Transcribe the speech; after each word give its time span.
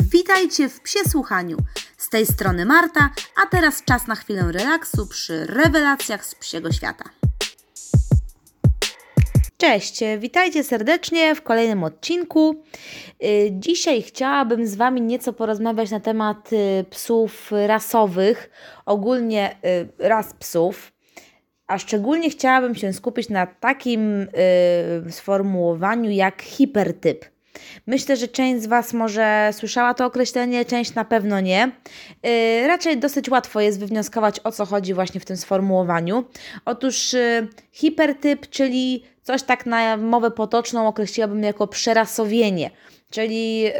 Witajcie 0.00 0.68
w 0.68 0.80
Psie 0.80 0.98
Słuchaniu. 1.08 1.56
Z 1.96 2.08
tej 2.08 2.26
strony 2.26 2.64
Marta, 2.64 3.10
a 3.42 3.46
teraz 3.46 3.84
czas 3.84 4.06
na 4.06 4.14
chwilę 4.14 4.52
relaksu 4.52 5.06
przy 5.06 5.46
rewelacjach 5.46 6.26
z 6.26 6.34
psiego 6.34 6.72
świata. 6.72 7.04
Cześć, 9.56 10.00
witajcie 10.18 10.64
serdecznie 10.64 11.34
w 11.34 11.42
kolejnym 11.42 11.84
odcinku. 11.84 12.62
Y, 13.24 13.48
dzisiaj 13.50 14.02
chciałabym 14.02 14.66
z 14.66 14.74
Wami 14.74 15.00
nieco 15.00 15.32
porozmawiać 15.32 15.90
na 15.90 16.00
temat 16.00 16.52
y, 16.52 16.84
psów 16.90 17.52
rasowych, 17.66 18.50
ogólnie 18.86 19.56
y, 19.64 20.08
ras 20.08 20.34
psów. 20.38 20.92
A 21.66 21.78
szczególnie 21.78 22.30
chciałabym 22.30 22.74
się 22.74 22.92
skupić 22.92 23.28
na 23.28 23.46
takim 23.46 24.26
sformułowaniu 25.10 26.10
jak 26.10 26.42
hipertyp. 26.42 27.33
Myślę, 27.86 28.16
że 28.16 28.28
część 28.28 28.62
z 28.62 28.66
Was 28.66 28.92
może 28.92 29.50
słyszała 29.52 29.94
to 29.94 30.06
określenie, 30.06 30.64
część 30.64 30.94
na 30.94 31.04
pewno 31.04 31.40
nie. 31.40 31.70
Yy, 32.22 32.66
raczej 32.68 32.98
dosyć 32.98 33.28
łatwo 33.28 33.60
jest 33.60 33.80
wywnioskować, 33.80 34.40
o 34.44 34.52
co 34.52 34.66
chodzi 34.66 34.94
właśnie 34.94 35.20
w 35.20 35.24
tym 35.24 35.36
sformułowaniu. 35.36 36.24
Otóż 36.64 37.12
yy, 37.12 37.48
hipertyp, 37.72 38.48
czyli 38.50 39.04
coś 39.22 39.42
tak 39.42 39.66
na 39.66 39.96
mowę 39.96 40.30
potoczną 40.30 40.88
określiłabym 40.88 41.42
jako 41.42 41.66
przerasowienie, 41.66 42.70
czyli 43.10 43.60
yy, 43.60 43.72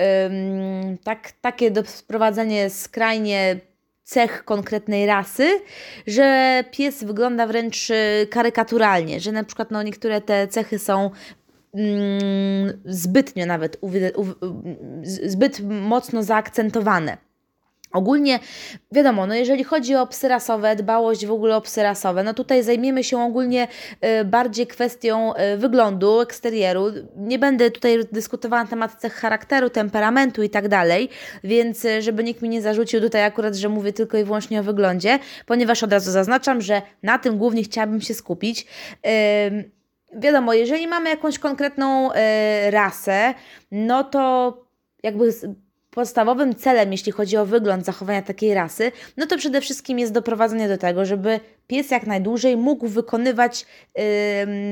tak, 1.04 1.32
takie 1.40 1.72
sprowadzenie 1.84 2.70
skrajnie 2.70 3.60
cech 4.04 4.44
konkretnej 4.44 5.06
rasy, 5.06 5.60
że 6.06 6.64
pies 6.70 7.04
wygląda 7.04 7.46
wręcz 7.46 7.90
y, 7.90 8.26
karykaturalnie, 8.30 9.20
że 9.20 9.32
na 9.32 9.44
przykład 9.44 9.70
no, 9.70 9.82
niektóre 9.82 10.20
te 10.20 10.48
cechy 10.48 10.78
są 10.78 11.10
zbytnio 12.84 13.46
nawet, 13.46 13.76
zbyt 15.02 15.60
mocno 15.60 16.22
zaakcentowane. 16.22 17.16
Ogólnie 17.94 18.38
wiadomo, 18.92 19.26
no 19.26 19.34
jeżeli 19.34 19.64
chodzi 19.64 19.94
o 19.94 20.06
psy 20.06 20.28
rasowe, 20.28 20.76
dbałość 20.76 21.26
w 21.26 21.32
ogóle 21.32 21.56
o 21.56 21.60
psy 21.60 21.82
rasowe, 21.82 22.22
no 22.24 22.34
tutaj 22.34 22.62
zajmiemy 22.62 23.04
się 23.04 23.22
ogólnie 23.22 23.68
y, 24.20 24.24
bardziej 24.24 24.66
kwestią 24.66 25.34
y, 25.34 25.56
wyglądu, 25.56 26.20
eksterieru. 26.20 26.86
Nie 27.16 27.38
będę 27.38 27.70
tutaj 27.70 27.98
dyskutowała 28.12 28.62
na 28.62 28.68
temat 28.68 28.94
cech 28.94 29.14
charakteru, 29.14 29.70
temperamentu 29.70 30.42
i 30.42 30.50
tak 30.50 30.68
dalej, 30.68 31.08
więc 31.44 31.84
y, 31.84 32.02
żeby 32.02 32.24
nikt 32.24 32.42
mi 32.42 32.48
nie 32.48 32.62
zarzucił 32.62 33.00
tutaj 33.00 33.24
akurat, 33.24 33.54
że 33.54 33.68
mówię 33.68 33.92
tylko 33.92 34.18
i 34.18 34.24
wyłącznie 34.24 34.60
o 34.60 34.62
wyglądzie, 34.62 35.18
ponieważ 35.46 35.82
od 35.82 35.92
razu 35.92 36.10
zaznaczam, 36.10 36.60
że 36.60 36.82
na 37.02 37.18
tym 37.18 37.38
głównie 37.38 37.62
chciałabym 37.62 38.00
się 38.00 38.14
skupić 38.14 38.66
wiadomo, 40.16 40.54
jeżeli 40.54 40.86
mamy 40.86 41.10
jakąś 41.10 41.38
konkretną 41.38 42.12
y, 42.12 42.16
rasę, 42.70 43.34
no 43.70 44.04
to 44.04 44.54
jakby 45.02 45.32
podstawowym 45.90 46.54
celem, 46.54 46.92
jeśli 46.92 47.12
chodzi 47.12 47.36
o 47.36 47.46
wygląd 47.46 47.84
zachowania 47.84 48.22
takiej 48.22 48.54
rasy, 48.54 48.92
no 49.16 49.26
to 49.26 49.38
przede 49.38 49.60
wszystkim 49.60 49.98
jest 49.98 50.12
doprowadzenie 50.12 50.68
do 50.68 50.78
tego, 50.78 51.04
żeby 51.04 51.40
pies 51.66 51.90
jak 51.90 52.06
najdłużej 52.06 52.56
mógł 52.56 52.88
wykonywać 52.88 53.66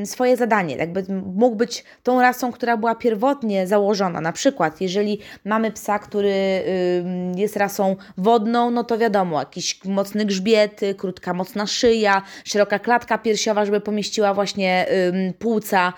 y, 0.03 0.07
swoje 0.07 0.37
zadanie, 0.37 0.77
jakby 0.77 1.05
mógł 1.35 1.57
być 1.57 1.85
tą 2.03 2.21
rasą, 2.21 2.53
która 2.53 2.77
była 2.77 2.95
pierwotnie 2.95 3.67
założona. 3.67 4.21
Na 4.21 4.33
przykład, 4.33 4.81
jeżeli 4.81 5.19
mamy 5.45 5.71
psa, 5.71 5.99
który 5.99 6.29
y, 6.29 7.05
jest 7.37 7.57
rasą 7.57 7.97
wodną, 8.19 8.71
no 8.71 8.85
to 8.85 8.99
wiadomo, 8.99 9.39
jakiś 9.39 9.85
mocny 9.85 10.25
grzbiet, 10.25 10.81
krótka, 10.97 11.35
mocna 11.35 11.67
szyja, 11.67 12.23
szeroka 12.45 12.79
klatka 12.79 13.19
piersiowa, 13.19 13.65
żeby 13.65 13.81
pomieściła 13.81 14.35
właśnie 14.35 14.87
y, 14.91 15.35
płuca. 15.39 15.93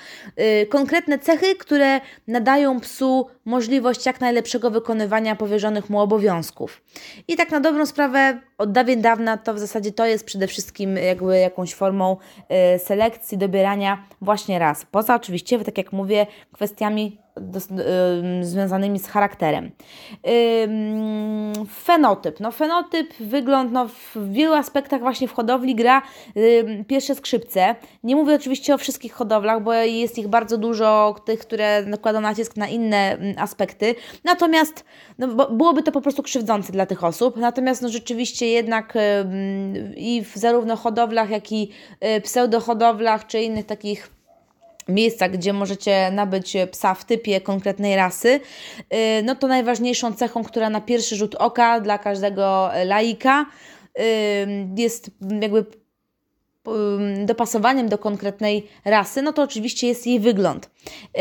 konkretne 0.69 1.19
cechy, 1.19 1.57
które 1.57 2.01
nadają 2.29 2.81
psu 2.81 3.27
możliwość 3.45 4.07
jak 4.07 4.21
najlepszego 4.21 4.71
wykonywania 4.71 5.37
powierzonych 5.37 5.91
mu 5.91 6.01
obowiązków. 6.01 6.83
I 7.29 7.37
tak 7.37 7.51
na 7.51 7.61
dobrą 7.61 7.87
sprawę, 7.87 8.41
od 8.59 8.73
dawien 8.73 9.03
dawna 9.03 9.37
to 9.37 9.55
w 9.55 9.59
zasadzie 9.59 9.93
to 9.93 10.07
jest 10.07 10.25
przede 10.27 10.47
wszystkim 10.47 10.97
jakby 10.97 11.39
jakąś 11.39 11.75
formą 11.75 12.17
y, 12.75 12.79
selekcji, 12.79 13.39
dobierania 13.39 14.05
właśnie 14.21 14.59
ras. 14.59 14.87
Poza 14.91 15.15
oczywiście, 15.15 15.59
tak 15.59 15.79
jak 15.79 15.93
mówię, 15.93 16.27
kwestiami 16.53 17.24
do, 17.37 17.59
y, 17.59 18.45
związanymi 18.45 18.99
z 18.99 19.07
charakterem. 19.07 19.71
Y, 20.27 20.69
fenotyp. 21.75 22.41
No, 22.41 22.53
fenotyp, 22.53 23.15
wygląd, 23.21 23.73
no, 23.73 23.89
w 23.89 24.33
wielu 24.33 24.55
aspektach 24.55 25.01
właśnie 25.01 25.29
w 25.29 25.33
hodowli 25.33 25.75
gra 25.75 26.03
y, 26.37 26.85
pierwsze 26.89 27.15
skrzypce. 27.15 27.75
Nie 28.03 28.17
mówię 28.17 28.35
oczywiście 28.35 28.75
o 28.75 28.79
wszystkich 28.79 29.13
hodowlach, 29.13 29.63
bo 29.63 29.73
jest 29.75 30.19
ich 30.19 30.29
bardzo 30.29 30.59
dużo, 30.59 31.17
tych, 31.25 31.41
które 31.41 31.83
nakładają 31.87 32.23
nacisk 32.23 32.57
na 32.57 32.69
inne 32.69 33.19
aspekty. 33.37 33.95
Natomiast 34.25 34.85
no, 35.19 35.29
byłoby 35.47 35.83
to 35.83 35.93
po 35.93 36.01
prostu 36.01 36.23
krzywdzące 36.23 36.73
dla 36.73 36.87
tych 36.87 37.05
osób. 37.05 37.37
Natomiast 37.37 37.83
no, 37.83 37.89
rzeczywiście 37.89 38.47
jednak 38.49 38.95
i 39.97 40.25
w 40.25 40.37
zarówno 40.37 40.77
hodowlach, 40.77 41.31
jak 41.31 41.53
i 41.53 41.71
pseudohodowlach, 42.23 43.27
czy 43.27 43.41
innych 43.41 43.67
takich 43.67 44.14
miejsca, 44.89 45.29
gdzie 45.29 45.53
możecie 45.53 46.11
nabyć 46.11 46.57
psa 46.71 46.95
w 46.95 47.05
typie 47.05 47.41
konkretnej 47.41 47.97
rasy, 47.97 48.29
y, 48.29 49.23
no 49.25 49.35
to 49.35 49.47
najważniejszą 49.47 50.13
cechą, 50.13 50.45
która 50.45 50.71
na 50.71 50.81
pierwszy 50.81 51.17
rzut 51.17 51.35
oka 51.35 51.81
dla 51.81 51.99
każdego 51.99 52.71
laika 52.85 53.47
y, 53.99 54.03
jest 54.77 55.11
jakby 55.41 55.65
dopasowaniem 57.25 57.89
do 57.89 57.99
konkretnej 57.99 58.69
rasy, 58.85 59.23
no 59.23 59.33
to 59.33 59.43
oczywiście 59.43 59.87
jest 59.87 60.07
jej 60.07 60.21
wygląd. 60.21 60.71
Y, 61.19 61.21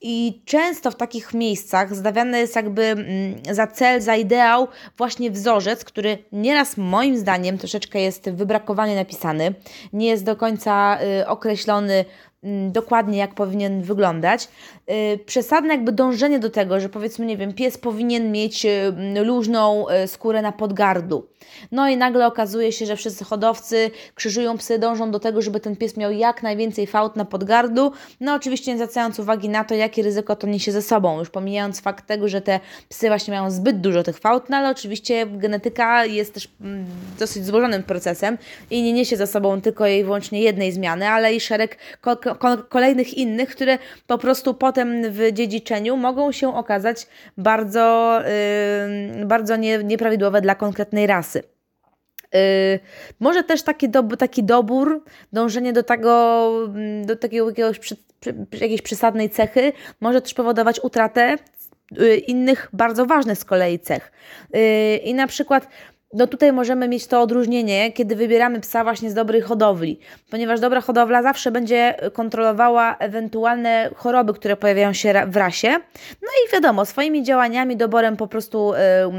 I 0.00 0.42
często 0.44 0.90
w 0.90 0.96
takich 0.96 1.34
miejscach 1.34 1.94
zdawiany 1.94 2.38
jest 2.38 2.56
jakby 2.56 2.82
mm, 2.82 3.06
za 3.50 3.66
cel, 3.66 4.00
za 4.00 4.16
ideał 4.16 4.68
właśnie 4.96 5.30
wzorzec, 5.30 5.84
który 5.84 6.18
nieraz 6.32 6.76
moim 6.76 7.18
zdaniem 7.18 7.58
troszeczkę 7.58 8.00
jest 8.00 8.30
wybrakowanie 8.30 8.94
napisany, 8.94 9.54
nie 9.92 10.08
jest 10.08 10.24
do 10.24 10.36
końca 10.36 10.98
określony 11.26 12.04
dokładnie 12.70 13.18
jak 13.18 13.34
powinien 13.34 13.82
wyglądać. 13.82 14.48
Y, 14.90 15.18
przesadne 15.26 15.74
jakby 15.74 15.92
dążenie 15.92 16.38
do 16.38 16.50
tego, 16.50 16.80
że 16.80 16.88
powiedzmy, 16.88 17.26
nie 17.26 17.36
wiem, 17.36 17.52
pies 17.52 17.78
powinien 17.78 18.32
mieć 18.32 18.66
y, 18.66 19.24
luźną 19.24 19.86
y, 19.88 20.06
skórę 20.06 20.42
na 20.42 20.52
podgardu. 20.52 21.26
No 21.72 21.88
i 21.88 21.96
nagle 21.96 22.26
okazuje 22.26 22.72
się, 22.72 22.86
że 22.86 22.96
wszyscy 22.96 23.24
hodowcy 23.24 23.90
krzyżują 24.14 24.58
psy, 24.58 24.78
dążą 24.78 25.10
do 25.10 25.20
tego, 25.20 25.42
żeby 25.42 25.60
ten 25.60 25.76
pies 25.76 25.96
miał 25.96 26.12
jak 26.12 26.42
najwięcej 26.42 26.86
fałd 26.86 27.16
na 27.16 27.24
podgardu. 27.24 27.92
No 28.20 28.34
oczywiście 28.34 28.72
nie 28.72 28.78
zwracając 28.78 29.18
uwagi 29.18 29.48
na 29.48 29.64
to, 29.64 29.74
jakie 29.74 30.02
ryzyko 30.02 30.36
to 30.36 30.46
niesie 30.46 30.72
ze 30.72 30.82
sobą, 30.82 31.18
już 31.18 31.30
pomijając 31.30 31.80
fakt 31.80 32.06
tego, 32.06 32.28
że 32.28 32.40
te 32.40 32.60
psy 32.88 33.08
właśnie 33.08 33.34
mają 33.34 33.50
zbyt 33.50 33.80
dużo 33.80 34.02
tych 34.02 34.18
fałd, 34.18 34.50
no 34.50 34.56
ale 34.56 34.70
oczywiście 34.70 35.26
genetyka 35.26 36.04
jest 36.04 36.34
też 36.34 36.48
mm, 36.60 36.86
dosyć 37.18 37.46
złożonym 37.46 37.82
procesem 37.82 38.38
i 38.70 38.82
nie 38.82 38.92
niesie 38.92 39.16
za 39.16 39.26
sobą 39.26 39.60
tylko 39.60 39.86
i 39.86 40.04
wyłącznie 40.04 40.40
jednej 40.40 40.72
zmiany, 40.72 41.08
ale 41.08 41.34
i 41.34 41.40
szereg 41.40 41.78
kolejnych 42.68 43.14
innych, 43.14 43.50
które 43.50 43.78
po 44.06 44.18
prostu 44.18 44.54
potem 44.54 45.02
w 45.10 45.32
dziedziczeniu 45.32 45.96
mogą 45.96 46.32
się 46.32 46.56
okazać 46.56 47.06
bardzo, 47.38 48.20
bardzo 49.24 49.56
nie, 49.56 49.78
nieprawidłowe 49.78 50.40
dla 50.40 50.54
konkretnej 50.54 51.06
rasy. 51.06 51.42
Yy, 52.34 52.80
może 53.20 53.44
też 53.44 53.62
taki, 53.62 53.88
taki 54.18 54.44
dobór, 54.44 55.04
dążenie 55.32 55.72
do 55.72 55.82
tego, 55.82 56.50
do 57.04 57.16
takiego 57.16 57.48
jakiegoś 57.48 57.78
jakiejś 58.52 58.82
przesadnej 58.82 59.30
cechy 59.30 59.72
może 60.00 60.20
też 60.20 60.34
powodować 60.34 60.80
utratę 60.80 61.36
yy, 61.90 62.16
innych 62.16 62.68
bardzo 62.72 63.06
ważnych 63.06 63.38
z 63.38 63.44
kolei 63.44 63.78
cech. 63.78 64.12
Yy, 64.52 64.96
I 64.96 65.14
na 65.14 65.26
przykład 65.26 65.68
no 66.14 66.26
tutaj 66.26 66.52
możemy 66.52 66.88
mieć 66.88 67.06
to 67.06 67.20
odróżnienie, 67.20 67.92
kiedy 67.92 68.16
wybieramy 68.16 68.60
psa 68.60 68.84
właśnie 68.84 69.10
z 69.10 69.14
dobrej 69.14 69.40
hodowli, 69.40 69.98
ponieważ 70.30 70.60
dobra 70.60 70.80
hodowla 70.80 71.22
zawsze 71.22 71.50
będzie 71.50 71.94
kontrolowała 72.12 72.96
ewentualne 72.98 73.90
choroby, 73.96 74.34
które 74.34 74.56
pojawiają 74.56 74.92
się 74.92 75.12
w 75.26 75.36
rasie. 75.36 75.68
No 76.22 76.28
i 76.46 76.52
wiadomo, 76.52 76.84
swoimi 76.84 77.22
działaniami, 77.22 77.76
doborem 77.76 78.16
po 78.16 78.26
prostu 78.26 78.72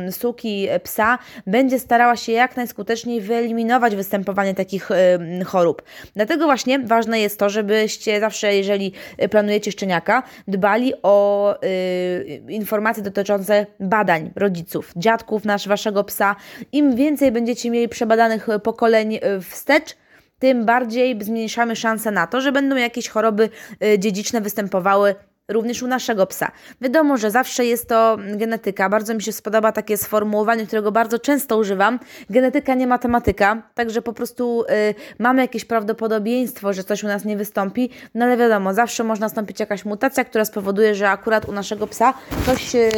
y, 0.07 0.11
suki 0.11 0.67
psa 0.83 1.17
będzie 1.47 1.79
starała 1.79 2.15
się 2.15 2.31
jak 2.31 2.57
najskuteczniej 2.57 3.21
wyeliminować 3.21 3.95
występowanie 3.95 4.53
takich 4.53 4.91
y, 4.91 5.45
chorób. 5.45 5.81
Dlatego 6.15 6.45
właśnie 6.45 6.79
ważne 6.79 7.19
jest 7.19 7.39
to, 7.39 7.49
żebyście 7.49 8.19
zawsze, 8.19 8.55
jeżeli 8.55 8.93
planujecie 9.31 9.71
szczeniaka, 9.71 10.23
dbali 10.47 10.93
o 11.03 11.55
y, 11.63 12.41
informacje 12.49 13.03
dotyczące 13.03 13.65
badań 13.79 14.31
rodziców, 14.35 14.91
dziadków 14.95 15.45
nasz, 15.45 15.67
waszego 15.67 16.03
psa 16.03 16.35
i 16.71 16.84
im 16.85 16.95
więcej 16.95 17.31
będziecie 17.31 17.69
mieli 17.69 17.89
przebadanych 17.89 18.49
e, 18.49 18.59
pokoleń 18.59 19.15
e, 19.15 19.41
wstecz, 19.41 19.95
tym 20.39 20.65
bardziej 20.65 21.23
zmniejszamy 21.23 21.75
szanse 21.75 22.11
na 22.11 22.27
to, 22.27 22.41
że 22.41 22.51
będą 22.51 22.75
jakieś 22.75 23.09
choroby 23.09 23.49
e, 23.81 23.99
dziedziczne 23.99 24.41
występowały 24.41 25.15
również 25.47 25.83
u 25.83 25.87
naszego 25.87 26.27
psa. 26.27 26.51
Wiadomo, 26.81 27.17
że 27.17 27.31
zawsze 27.31 27.65
jest 27.65 27.89
to 27.89 28.17
genetyka. 28.35 28.89
Bardzo 28.89 29.13
mi 29.13 29.21
się 29.21 29.31
spodoba 29.31 29.71
takie 29.71 29.97
sformułowanie, 29.97 30.65
którego 30.65 30.91
bardzo 30.91 31.19
często 31.19 31.57
używam. 31.57 31.99
Genetyka 32.29 32.73
nie 32.73 32.87
matematyka, 32.87 33.69
także 33.73 34.01
po 34.01 34.13
prostu 34.13 34.63
y, 34.63 34.95
mamy 35.19 35.41
jakieś 35.41 35.65
prawdopodobieństwo, 35.65 36.73
że 36.73 36.83
coś 36.83 37.03
u 37.03 37.07
nas 37.07 37.25
nie 37.25 37.37
wystąpi, 37.37 37.89
no 38.15 38.25
ale 38.25 38.37
wiadomo, 38.37 38.73
zawsze 38.73 39.03
można 39.03 39.25
nastąpić 39.25 39.59
jakaś 39.59 39.85
mutacja, 39.85 40.23
która 40.23 40.45
spowoduje, 40.45 40.95
że 40.95 41.09
akurat 41.09 41.49
u 41.49 41.51
naszego 41.51 41.87
psa 41.87 42.13
coś, 42.45 42.75
y, 42.75 42.89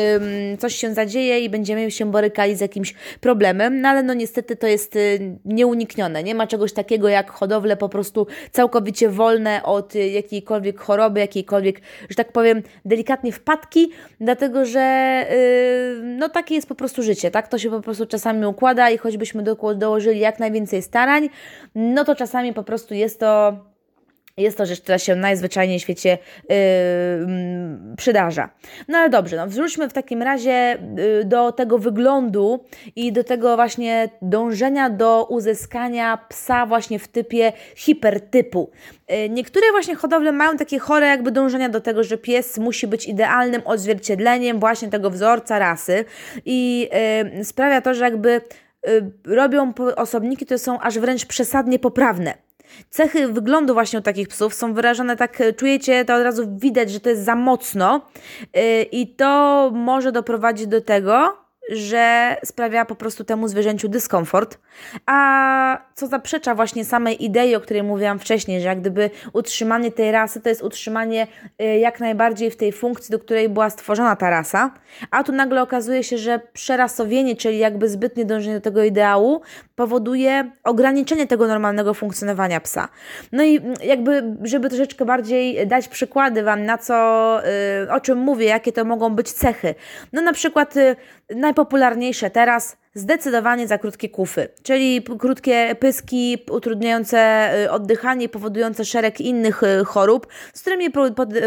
coś 0.60 0.76
się 0.76 0.94
zadzieje 0.94 1.40
i 1.40 1.50
będziemy 1.50 1.92
się 1.92 2.12
borykali 2.12 2.56
z 2.56 2.62
jakimś 2.62 2.94
problemem, 3.22 3.82
no 3.82 3.90
ale 3.90 4.04
no 4.04 4.14
niestety 4.14 4.56
to 4.56 4.68
jest 4.68 4.96
y, 4.96 5.38
nieuniknione. 5.46 6.24
Nie 6.24 6.36
ma 6.36 6.48
czegoś 6.48 6.74
takiego 6.74 7.10
jak 7.10 7.32
hodowle 7.32 7.78
po 7.78 7.90
prostu 7.90 8.28
całkowicie 8.52 9.10
wolne 9.10 9.64
od 9.64 9.96
y, 9.96 10.10
jakiejkolwiek 10.10 10.80
choroby, 10.80 11.20
jakiejkolwiek, 11.20 11.82
że 12.10 12.16
tak 12.16 12.32
powiem, 12.38 12.64
delikatnie 12.86 13.32
wpadki, 13.32 13.92
dlatego 14.20 14.66
że 14.66 15.26
yy, 15.30 16.04
no 16.04 16.30
takie 16.30 16.56
jest 16.56 16.68
po 16.68 16.76
prostu 16.76 17.04
życie, 17.04 17.32
tak? 17.32 17.48
To 17.48 17.58
się 17.58 17.70
po 17.70 17.82
prostu 17.82 18.06
czasami 18.06 18.46
układa 18.46 18.90
i 18.90 18.98
choćbyśmy 18.98 19.44
do, 19.44 19.56
dołożyli 19.76 20.20
jak 20.20 20.40
najwięcej 20.40 20.82
starań, 20.82 21.30
no 21.76 22.04
to 22.06 22.16
czasami 22.16 22.54
po 22.54 22.64
prostu 22.64 22.94
jest 22.94 23.20
to 23.20 23.58
jest 24.38 24.58
to 24.58 24.66
rzecz, 24.66 24.82
która 24.82 24.98
się 24.98 25.16
najzwyczajniej 25.16 25.80
w 25.80 25.82
świecie 25.82 26.18
yy, 26.50 26.56
przydarza. 27.98 28.50
No 28.88 28.98
ale 28.98 29.10
dobrze, 29.10 29.38
no 29.38 29.48
wróćmy 29.48 29.90
w 29.90 29.94
takim 29.94 30.22
razie 30.22 30.78
yy, 30.98 31.26
do 31.26 31.52
tego 31.52 31.78
wyglądu 31.78 32.66
i 32.96 33.12
do 33.12 33.24
tego 33.24 33.56
właśnie 33.56 34.10
dążenia 34.22 34.90
do 34.90 35.28
uzyskania 35.30 36.18
psa 36.30 36.66
właśnie 36.66 37.00
w 37.00 37.08
typie 37.08 37.54
hipertypu. 37.76 38.72
Yy, 39.10 39.30
niektóre 39.30 39.72
właśnie 39.72 39.96
hodowle 39.96 40.32
mają 40.32 40.58
takie 40.58 40.80
chore 40.80 41.08
jakby 41.08 41.32
dążenia 41.32 41.70
do 41.70 41.82
tego, 41.82 42.04
że 42.04 42.18
pies 42.18 42.58
musi 42.58 42.88
być 42.88 43.06
idealnym 43.06 43.62
odzwierciedleniem 43.66 44.60
właśnie 44.60 44.90
tego 44.90 45.10
wzorca 45.10 45.60
rasy 45.60 46.06
i 46.46 46.90
yy, 47.36 47.46
sprawia 47.46 47.82
to, 47.82 47.94
że 47.94 48.04
jakby 48.04 48.42
y, 48.88 49.12
robią 49.26 49.74
osobniki, 49.96 50.46
które 50.46 50.58
są 50.58 50.80
aż 50.80 51.00
wręcz 51.00 51.26
przesadnie 51.26 51.80
poprawne. 51.80 52.47
Cechy 52.90 53.28
wyglądu 53.28 53.74
właśnie 53.74 54.00
u 54.00 54.02
takich 54.02 54.28
psów 54.28 54.54
są 54.54 54.74
wyrażone 54.74 55.16
tak, 55.16 55.42
e, 55.42 55.54
czujecie, 55.54 56.06
to 56.06 56.16
od 56.16 56.24
razu 56.24 56.58
widać, 56.58 56.92
że 56.92 57.00
to 57.00 57.10
jest 57.10 57.24
za 57.24 57.36
mocno 57.36 58.02
yy, 58.54 58.84
i 58.84 59.16
to 59.16 59.72
może 59.74 60.12
doprowadzić 60.12 60.68
do 60.68 60.82
tego, 60.82 61.47
że 61.70 62.36
sprawia 62.46 62.86
po 62.86 62.96
prostu 62.96 63.24
temu 63.24 63.48
zwierzęciu 63.48 63.88
dyskomfort, 63.90 64.58
a 65.06 65.82
co 65.96 66.08
zaprzecza 66.08 66.56
właśnie 66.56 66.86
samej 66.86 67.26
idei, 67.26 67.56
o 67.56 67.62
której 67.62 67.84
mówiłam 67.84 68.20
wcześniej, 68.20 68.62
że 68.62 68.68
jak 68.68 68.82
gdyby 68.82 69.10
utrzymanie 69.34 69.92
tej 69.92 70.12
rasy 70.12 70.42
to 70.42 70.50
jest 70.50 70.64
utrzymanie 70.64 71.28
y, 71.62 71.78
jak 71.78 72.00
najbardziej 72.00 72.52
w 72.52 72.58
tej 72.58 72.72
funkcji, 72.72 73.12
do 73.12 73.20
której 73.20 73.50
była 73.50 73.70
stworzona 73.70 74.16
ta 74.16 74.30
rasa, 74.30 74.72
a 75.12 75.24
tu 75.24 75.32
nagle 75.32 75.62
okazuje 75.62 76.04
się, 76.04 76.18
że 76.18 76.40
przerasowienie, 76.54 77.36
czyli 77.36 77.58
jakby 77.58 77.90
zbytnie 77.90 78.26
dążenie 78.26 78.56
do 78.56 78.62
tego 78.62 78.84
ideału, 78.84 79.42
powoduje 79.76 80.52
ograniczenie 80.64 81.28
tego 81.28 81.48
normalnego 81.48 81.94
funkcjonowania 81.94 82.60
psa. 82.60 82.88
No 83.32 83.44
i 83.44 83.58
mm, 83.58 83.74
jakby, 83.84 84.24
żeby 84.44 84.70
troszeczkę 84.70 85.06
bardziej 85.06 85.68
dać 85.68 85.88
przykłady 85.88 86.44
Wam, 86.44 86.66
na 86.66 86.78
co, 86.78 87.40
y, 87.84 87.92
o 87.92 88.00
czym 88.00 88.18
mówię, 88.18 88.46
jakie 88.46 88.72
to 88.72 88.86
mogą 88.86 89.10
być 89.10 89.32
cechy. 89.32 89.76
No 90.14 90.22
na 90.22 90.34
przykład 90.34 90.78
y, 90.78 90.96
najpopularniejsze 91.36 92.30
teraz 92.30 92.78
zdecydowanie 92.94 93.68
za 93.68 93.78
krótkie 93.78 94.10
kufy, 94.10 94.48
czyli 94.64 95.04
krótkie 95.20 95.76
pyski 95.80 96.38
utrudniające 96.52 97.50
y, 97.64 97.72
oddychanie 97.72 98.26
i 98.26 98.30
powodujące 98.30 98.86
szereg 98.86 99.22
innych 99.22 99.64
y, 99.64 99.86
chorób, 99.86 100.28
z 100.54 100.62
którymi 100.62 100.86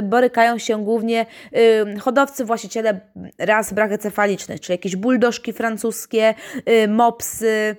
borykają 0.02 0.58
się 0.58 0.84
głównie 0.84 1.26
y, 1.96 1.98
hodowcy, 1.98 2.44
właściciele 2.44 3.00
ras 3.38 3.72
brachecefalicznych, 3.72 4.60
czyli 4.60 4.74
jakieś 4.74 4.96
buldożki 4.96 5.52
francuskie, 5.52 6.34
mopsy, 6.88 7.76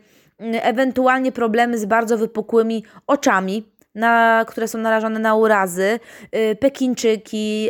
ewentualnie 0.61 1.31
problemy 1.31 1.77
z 1.77 1.85
bardzo 1.85 2.17
wypukłymi 2.17 2.83
oczami, 3.07 3.71
na, 3.95 4.45
które 4.47 4.67
są 4.67 4.77
narażone 4.77 5.19
na 5.19 5.35
urazy, 5.35 5.99
pekinczyki, 6.59 7.69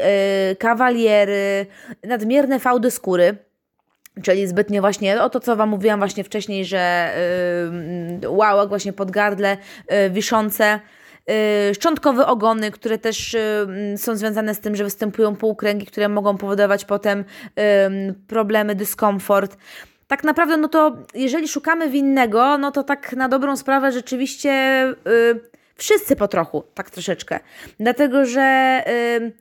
kawaliery, 0.60 1.66
nadmierne 2.04 2.60
fałdy 2.60 2.92
skóry. 2.92 3.51
Czyli 4.24 4.48
zbytnie 4.48 4.82
właśnie 4.82 5.22
o 5.22 5.30
to, 5.30 5.40
co 5.40 5.56
Wam 5.56 5.70
mówiłam 5.70 6.00
właśnie 6.00 6.24
wcześniej, 6.24 6.66
że 6.66 7.14
yy, 8.22 8.30
łałek 8.30 8.70
właśnie 8.70 8.94
pod 8.94 9.12
gardle 9.12 9.58
yy, 9.90 10.10
wiszące, 10.10 10.80
yy, 11.28 11.34
szczątkowe 11.74 12.28
ogony, 12.28 12.72
które 12.72 12.98
też 12.98 13.34
yy, 13.78 13.98
są 13.98 14.16
związane 14.16 14.56
z 14.56 14.60
tym, 14.60 14.76
że 14.76 14.84
występują 14.84 15.36
półkręgi, 15.36 15.86
które 15.86 16.10
mogą 16.10 16.38
powodować 16.38 16.86
potem 16.86 17.24
problemy, 18.28 18.76
dyskomfort. 18.76 19.58
Tak 20.08 20.24
naprawdę, 20.24 20.58
no 20.58 20.68
to 20.68 20.98
jeżeli 21.14 21.48
szukamy 21.48 21.90
winnego, 21.90 22.58
no 22.58 22.72
to 22.72 22.84
tak 22.84 23.14
na 23.14 23.30
dobrą 23.30 23.58
sprawę 23.58 23.92
rzeczywiście 23.92 24.50
yy, 25.06 25.42
wszyscy 25.76 26.16
po 26.16 26.28
trochu, 26.28 26.64
tak 26.74 26.90
troszeczkę. 26.90 27.40
Dlatego, 27.80 28.26
że 28.26 28.82
yy, 29.20 29.32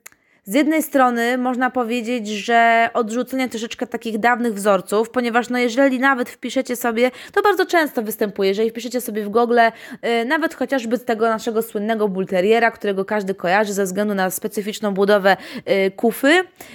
z 0.44 0.54
jednej 0.54 0.82
strony 0.82 1.38
można 1.38 1.70
powiedzieć, 1.70 2.28
że 2.28 2.90
odrzucenie 2.94 3.48
troszeczkę 3.48 3.86
takich 3.86 4.18
dawnych 4.18 4.54
wzorców, 4.54 5.10
ponieważ 5.10 5.48
no 5.48 5.58
jeżeli 5.58 5.98
nawet 5.98 6.30
wpiszecie 6.30 6.76
sobie, 6.76 7.10
to 7.32 7.42
bardzo 7.42 7.66
często 7.66 8.02
występuje, 8.02 8.48
jeżeli 8.48 8.70
wpiszecie 8.70 9.00
sobie 9.00 9.24
w 9.24 9.28
Google 9.28 9.58
yy, 10.02 10.24
nawet 10.24 10.54
chociażby 10.54 10.96
z 10.96 11.04
tego 11.04 11.28
naszego 11.28 11.62
słynnego 11.62 12.08
bulteriera, 12.08 12.70
którego 12.70 13.04
każdy 13.04 13.34
kojarzy 13.34 13.72
ze 13.72 13.84
względu 13.84 14.14
na 14.14 14.30
specyficzną 14.30 14.94
budowę 14.94 15.36
yy, 15.66 15.90
kufy, 15.90 16.32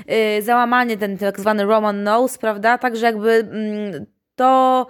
yy, 0.07 0.41
załamanie 0.41 0.97
ten 0.97 1.17
tak 1.17 1.39
zwany 1.39 1.65
Roman 1.65 2.03
nose, 2.03 2.39
prawda, 2.39 2.77
także 2.77 3.05
jakby 3.05 3.31
mm, 3.31 4.05
to 4.35 4.87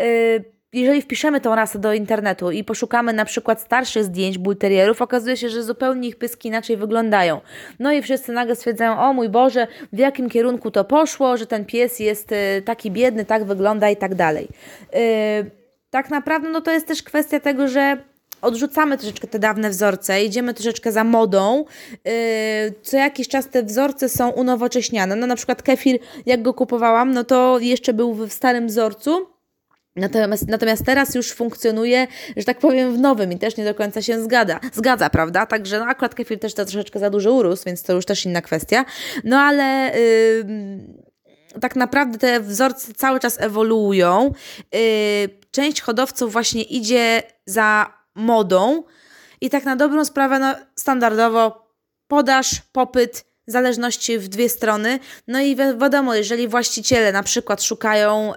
y, 0.00 0.57
jeżeli 0.72 1.02
wpiszemy 1.02 1.40
tą 1.40 1.54
rasę 1.54 1.78
do 1.78 1.92
internetu 1.92 2.50
i 2.50 2.64
poszukamy 2.64 3.12
na 3.12 3.24
przykład 3.24 3.60
starszych 3.60 4.04
zdjęć 4.04 4.38
bulterierów, 4.38 5.02
okazuje 5.02 5.36
się, 5.36 5.48
że 5.48 5.62
zupełnie 5.62 6.08
ich 6.08 6.16
pyski 6.16 6.48
inaczej 6.48 6.76
wyglądają. 6.76 7.40
No 7.78 7.92
i 7.92 8.02
wszyscy 8.02 8.32
nagle 8.32 8.56
stwierdzają, 8.56 8.98
o 8.98 9.12
mój 9.12 9.28
Boże, 9.28 9.66
w 9.92 9.98
jakim 9.98 10.30
kierunku 10.30 10.70
to 10.70 10.84
poszło, 10.84 11.36
że 11.36 11.46
ten 11.46 11.64
pies 11.64 11.98
jest 11.98 12.32
y, 12.32 12.62
taki 12.64 12.90
biedny, 12.90 13.24
tak 13.24 13.44
wygląda 13.44 13.90
i 13.90 13.96
tak 13.96 14.14
dalej. 14.14 14.48
Yy, 14.92 15.50
tak 15.90 16.10
naprawdę 16.10 16.48
no 16.48 16.60
to 16.60 16.70
jest 16.70 16.86
też 16.86 17.02
kwestia 17.02 17.40
tego, 17.40 17.68
że 17.68 17.96
odrzucamy 18.42 18.98
troszeczkę 18.98 19.28
te 19.28 19.38
dawne 19.38 19.70
wzorce, 19.70 20.24
idziemy 20.24 20.54
troszeczkę 20.54 20.92
za 20.92 21.04
modą. 21.04 21.64
Yy, 22.04 22.12
co 22.82 22.96
jakiś 22.96 23.28
czas 23.28 23.48
te 23.48 23.62
wzorce 23.62 24.08
są 24.08 24.30
unowocześniane. 24.30 25.16
No 25.16 25.26
na 25.26 25.36
przykład 25.36 25.62
kefir, 25.62 25.98
jak 26.26 26.42
go 26.42 26.54
kupowałam, 26.54 27.12
no 27.12 27.24
to 27.24 27.58
jeszcze 27.58 27.92
był 27.92 28.14
w 28.14 28.32
starym 28.32 28.66
wzorcu, 28.66 29.37
Natomiast, 29.98 30.48
natomiast 30.48 30.84
teraz 30.84 31.14
już 31.14 31.32
funkcjonuje, 31.32 32.06
że 32.36 32.44
tak 32.44 32.58
powiem, 32.58 32.94
w 32.94 32.98
nowym 32.98 33.32
i 33.32 33.38
też 33.38 33.56
nie 33.56 33.64
do 33.64 33.74
końca 33.74 34.02
się 34.02 34.22
zgadza, 34.22 34.60
zgadza 34.72 35.10
prawda? 35.10 35.46
Także 35.46 35.78
no, 35.78 35.84
akurat 35.84 36.14
kefir 36.14 36.38
też 36.38 36.54
to 36.54 36.64
troszeczkę 36.64 36.98
za 36.98 37.10
dużo 37.10 37.32
urósł, 37.32 37.64
więc 37.66 37.82
to 37.82 37.92
już 37.92 38.04
też 38.04 38.24
inna 38.24 38.42
kwestia. 38.42 38.84
No 39.24 39.38
ale 39.38 39.92
yy, 39.98 41.60
tak 41.60 41.76
naprawdę 41.76 42.18
te 42.18 42.40
wzorce 42.40 42.94
cały 42.94 43.20
czas 43.20 43.40
ewoluują. 43.40 44.32
Yy, 44.72 44.80
część 45.50 45.80
hodowców 45.80 46.32
właśnie 46.32 46.62
idzie 46.62 47.22
za 47.46 47.98
modą 48.14 48.82
i 49.40 49.50
tak 49.50 49.64
na 49.64 49.76
dobrą 49.76 50.04
sprawę, 50.04 50.38
no 50.38 50.54
standardowo 50.74 51.68
podaż, 52.08 52.62
popyt 52.72 53.27
zależności 53.52 54.18
w 54.18 54.28
dwie 54.28 54.48
strony. 54.48 54.98
No 55.26 55.40
i 55.40 55.56
wi 55.56 55.62
wiadomo, 55.80 56.14
jeżeli 56.14 56.48
właściciele 56.48 57.12
na 57.12 57.22
przykład 57.22 57.62
szukają 57.62 58.34
y, 58.34 58.36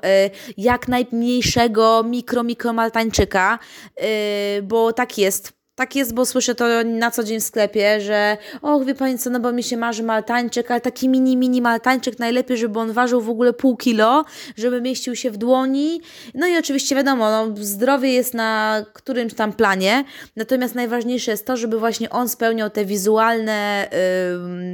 jak 0.57 0.87
najmniejszego 0.87 2.03
mikro, 2.03 2.43
mikromaltańczyka, 2.43 3.59
y, 4.03 4.61
bo 4.61 4.93
tak 4.93 5.17
jest, 5.17 5.60
tak 5.81 5.95
jest, 5.95 6.13
bo 6.13 6.25
słyszę 6.25 6.55
to 6.55 6.65
na 6.83 7.11
co 7.11 7.23
dzień 7.23 7.39
w 7.39 7.43
sklepie, 7.43 8.01
że 8.01 8.37
och, 8.61 8.85
wie 8.85 8.95
Pani 8.95 9.17
co, 9.17 9.29
no 9.29 9.39
bo 9.39 9.51
mi 9.51 9.63
się 9.63 9.77
marzy 9.77 10.03
maltańczyk, 10.03 10.71
ale 10.71 10.81
taki 10.81 11.09
mini, 11.09 11.37
mini 11.37 11.61
maltańczyk 11.61 12.19
najlepiej, 12.19 12.57
żeby 12.57 12.79
on 12.79 12.91
ważył 12.91 13.21
w 13.21 13.29
ogóle 13.29 13.53
pół 13.53 13.77
kilo, 13.77 14.25
żeby 14.57 14.81
mieścił 14.81 15.15
się 15.15 15.31
w 15.31 15.37
dłoni. 15.37 16.01
No 16.33 16.47
i 16.47 16.57
oczywiście 16.57 16.95
wiadomo, 16.95 17.31
no, 17.31 17.55
zdrowie 17.55 18.13
jest 18.13 18.33
na 18.33 18.81
którymś 18.93 19.33
tam 19.33 19.53
planie, 19.53 20.03
natomiast 20.35 20.75
najważniejsze 20.75 21.31
jest 21.31 21.45
to, 21.45 21.57
żeby 21.57 21.79
właśnie 21.79 22.09
on 22.09 22.29
spełniał 22.29 22.69
te 22.69 22.85
wizualne, 22.85 23.87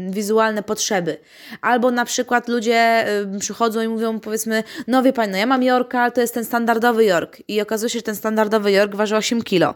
yy, 0.06 0.12
wizualne 0.12 0.64
potrzeby. 0.64 1.18
Albo 1.62 1.92
na 1.92 2.06
przykład 2.06 2.48
ludzie 2.48 3.06
yy, 3.32 3.40
przychodzą 3.40 3.82
i 3.82 3.88
mówią 3.88 4.20
powiedzmy, 4.20 4.64
no 4.88 5.04
wie 5.04 5.14
Pani, 5.14 5.32
no 5.32 5.38
ja 5.38 5.46
mam 5.46 5.64
Jorka, 5.64 6.02
ale 6.02 6.12
to 6.12 6.22
jest 6.22 6.34
ten 6.34 6.46
standardowy 6.46 7.06
York 7.06 7.38
i 7.48 7.62
okazuje 7.62 7.90
się, 7.90 8.00
że 8.00 8.04
ten 8.04 8.16
standardowy 8.16 8.72
York 8.72 8.96
waży 8.96 9.16
8 9.16 9.42
kilo. 9.42 9.76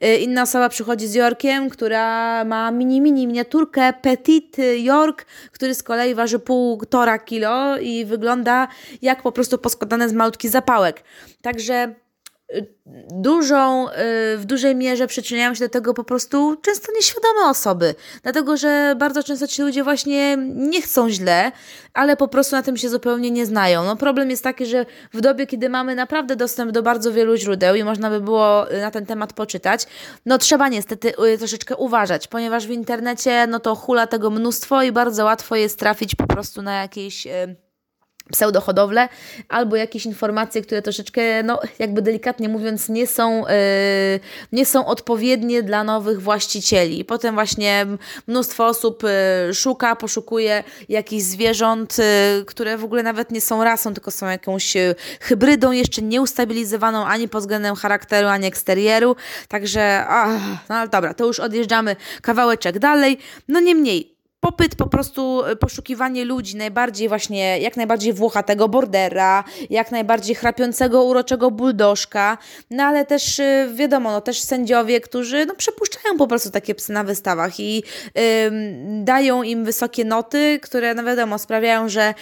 Yy, 0.00 0.16
inna 0.16 0.42
osoba 0.42 0.69
przychodzi 0.70 1.06
z 1.06 1.14
Yorkiem, 1.14 1.70
która 1.70 2.44
ma 2.44 2.70
mini, 2.70 3.00
mini 3.00 3.26
miniaturkę 3.26 3.92
Petit 3.92 4.56
York, 4.76 5.26
który 5.52 5.74
z 5.74 5.82
kolei 5.82 6.14
waży 6.14 6.38
półtora 6.38 7.18
kilo 7.18 7.78
i 7.78 8.04
wygląda 8.04 8.68
jak 9.02 9.22
po 9.22 9.32
prostu 9.32 9.58
poskładane 9.58 10.08
z 10.08 10.12
malutkich 10.12 10.50
zapałek. 10.50 11.04
Także 11.42 11.94
dużą, 13.10 13.88
y, 13.88 13.92
w 14.38 14.44
dużej 14.44 14.74
mierze 14.76 15.06
przyczyniają 15.06 15.54
się 15.54 15.64
do 15.64 15.68
tego 15.68 15.94
po 15.94 16.04
prostu 16.04 16.56
często 16.62 16.92
nieświadome 16.92 17.40
osoby. 17.44 17.94
Dlatego, 18.22 18.56
że 18.56 18.94
bardzo 18.98 19.22
często 19.22 19.46
ci 19.46 19.62
ludzie 19.62 19.84
właśnie 19.84 20.36
nie 20.54 20.82
chcą 20.82 21.10
źle, 21.10 21.52
ale 21.94 22.16
po 22.16 22.28
prostu 22.28 22.56
na 22.56 22.62
tym 22.62 22.76
się 22.76 22.88
zupełnie 22.88 23.30
nie 23.30 23.46
znają. 23.46 23.84
No 23.84 23.96
problem 23.96 24.30
jest 24.30 24.44
taki, 24.44 24.66
że 24.66 24.86
w 25.14 25.20
dobie, 25.20 25.46
kiedy 25.46 25.68
mamy 25.68 25.94
naprawdę 25.94 26.36
dostęp 26.36 26.72
do 26.72 26.82
bardzo 26.82 27.12
wielu 27.12 27.36
źródeł 27.36 27.74
i 27.74 27.84
można 27.84 28.10
by 28.10 28.20
było 28.20 28.66
na 28.80 28.90
ten 28.90 29.06
temat 29.06 29.32
poczytać, 29.32 29.86
no 30.26 30.38
trzeba 30.38 30.68
niestety 30.68 31.12
y, 31.34 31.38
troszeczkę 31.38 31.76
uważać, 31.76 32.28
ponieważ 32.28 32.66
w 32.66 32.70
internecie 32.70 33.46
no 33.46 33.60
to 33.60 33.74
hula 33.74 34.06
tego 34.06 34.30
mnóstwo 34.30 34.82
i 34.82 34.92
bardzo 34.92 35.24
łatwo 35.24 35.56
jest 35.56 35.78
trafić 35.78 36.14
po 36.14 36.26
prostu 36.26 36.62
na 36.62 36.80
jakieś 36.80 37.26
y, 37.26 37.69
pseudohodowle, 38.30 39.08
albo 39.48 39.76
jakieś 39.76 40.06
informacje, 40.06 40.62
które 40.62 40.82
troszeczkę, 40.82 41.42
no 41.42 41.60
jakby 41.78 42.02
delikatnie 42.02 42.48
mówiąc, 42.48 42.88
nie 42.88 43.06
są, 43.06 43.38
yy, 43.40 44.20
nie 44.52 44.66
są 44.66 44.86
odpowiednie 44.86 45.62
dla 45.62 45.84
nowych 45.84 46.22
właścicieli. 46.22 47.04
Potem 47.04 47.34
właśnie 47.34 47.86
mnóstwo 48.26 48.66
osób 48.66 49.02
yy, 49.02 49.54
szuka, 49.54 49.96
poszukuje 49.96 50.64
jakichś 50.88 51.22
zwierząt, 51.22 51.98
yy, 51.98 52.44
które 52.44 52.78
w 52.78 52.84
ogóle 52.84 53.02
nawet 53.02 53.30
nie 53.30 53.40
są 53.40 53.64
rasą, 53.64 53.94
tylko 53.94 54.10
są 54.10 54.26
jakąś 54.26 54.74
hybrydą, 55.20 55.72
jeszcze 55.72 56.02
nieustabilizowaną 56.02 57.06
ani 57.06 57.28
pod 57.28 57.40
względem 57.40 57.74
charakteru, 57.76 58.28
ani 58.28 58.46
eksterieru. 58.46 59.16
Także, 59.48 60.04
ach, 60.08 60.40
no 60.68 60.88
dobra, 60.88 61.14
to 61.14 61.26
już 61.26 61.40
odjeżdżamy 61.40 61.96
kawałeczek 62.22 62.78
dalej. 62.78 63.18
No 63.48 63.60
niemniej, 63.60 64.19
popyt, 64.40 64.74
po 64.74 64.86
prostu 64.86 65.44
e, 65.44 65.56
poszukiwanie 65.56 66.24
ludzi, 66.24 66.56
najbardziej 66.56 67.08
właśnie, 67.08 67.58
jak 67.58 67.76
najbardziej 67.76 68.12
włochatego 68.12 68.68
bordera, 68.68 69.44
jak 69.70 69.90
najbardziej 69.90 70.34
chrapiącego, 70.34 71.04
uroczego 71.04 71.50
buldożka, 71.50 72.38
no 72.70 72.84
ale 72.84 73.06
też 73.06 73.40
e, 73.40 73.68
wiadomo, 73.74 74.10
no 74.10 74.20
też 74.20 74.40
sędziowie, 74.40 75.00
którzy 75.00 75.46
no 75.46 75.54
przepuszczają 75.54 76.16
po 76.18 76.26
prostu 76.26 76.50
takie 76.50 76.74
psy 76.74 76.92
na 76.92 77.04
wystawach 77.04 77.60
i 77.60 77.82
dają 79.02 79.42
im 79.42 79.64
wysokie 79.64 80.04
noty, 80.04 80.58
które 80.62 80.94
no 80.94 81.04
wiadomo, 81.04 81.38
sprawiają, 81.38 81.88
że 81.88 82.14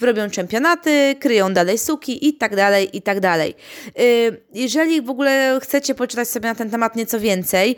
y, 0.00 0.06
robią 0.06 0.30
czempionaty, 0.30 1.16
kryją 1.20 1.52
dalej 1.52 1.78
suki 1.78 2.28
i 2.28 2.34
tak 2.34 2.56
dalej, 2.56 2.96
i 2.96 3.02
tak 3.02 3.20
dalej. 3.20 3.54
Y, 4.00 4.42
jeżeli 4.54 5.02
w 5.02 5.10
ogóle 5.10 5.58
chcecie 5.62 5.94
poczytać 5.94 6.28
sobie 6.28 6.48
na 6.48 6.54
ten 6.54 6.70
temat 6.70 6.96
nieco 6.96 7.20
więcej, 7.20 7.76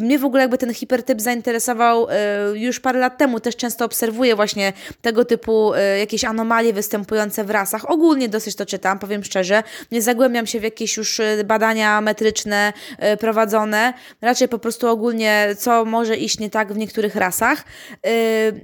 mnie 0.00 0.18
w 0.18 0.24
ogóle 0.24 0.42
jakby 0.42 0.58
ten 0.58 0.74
hipertyp 0.74 1.20
zainteresował 1.20 2.06
już 2.54 2.80
parę 2.88 2.98
lat 3.00 3.18
temu 3.18 3.40
też 3.40 3.56
często 3.56 3.84
obserwuję 3.84 4.36
właśnie 4.36 4.72
tego 5.02 5.24
typu 5.24 5.74
y, 5.74 5.98
jakieś 5.98 6.24
anomalie 6.24 6.72
występujące 6.72 7.44
w 7.44 7.50
rasach. 7.50 7.90
Ogólnie 7.90 8.28
dosyć 8.28 8.54
to 8.54 8.66
czytam, 8.66 8.98
powiem 8.98 9.24
szczerze. 9.24 9.62
Nie 9.92 10.02
zagłębiam 10.02 10.46
się 10.46 10.60
w 10.60 10.62
jakieś 10.62 10.96
już 10.96 11.20
y, 11.20 11.44
badania 11.44 12.00
metryczne 12.00 12.72
y, 13.12 13.16
prowadzone. 13.16 13.94
Raczej 14.22 14.48
po 14.48 14.58
prostu 14.58 14.88
ogólnie, 14.88 15.54
co 15.58 15.84
może 15.84 16.16
iść 16.16 16.38
nie 16.38 16.50
tak 16.50 16.72
w 16.72 16.76
niektórych 16.76 17.14
rasach. 17.14 17.64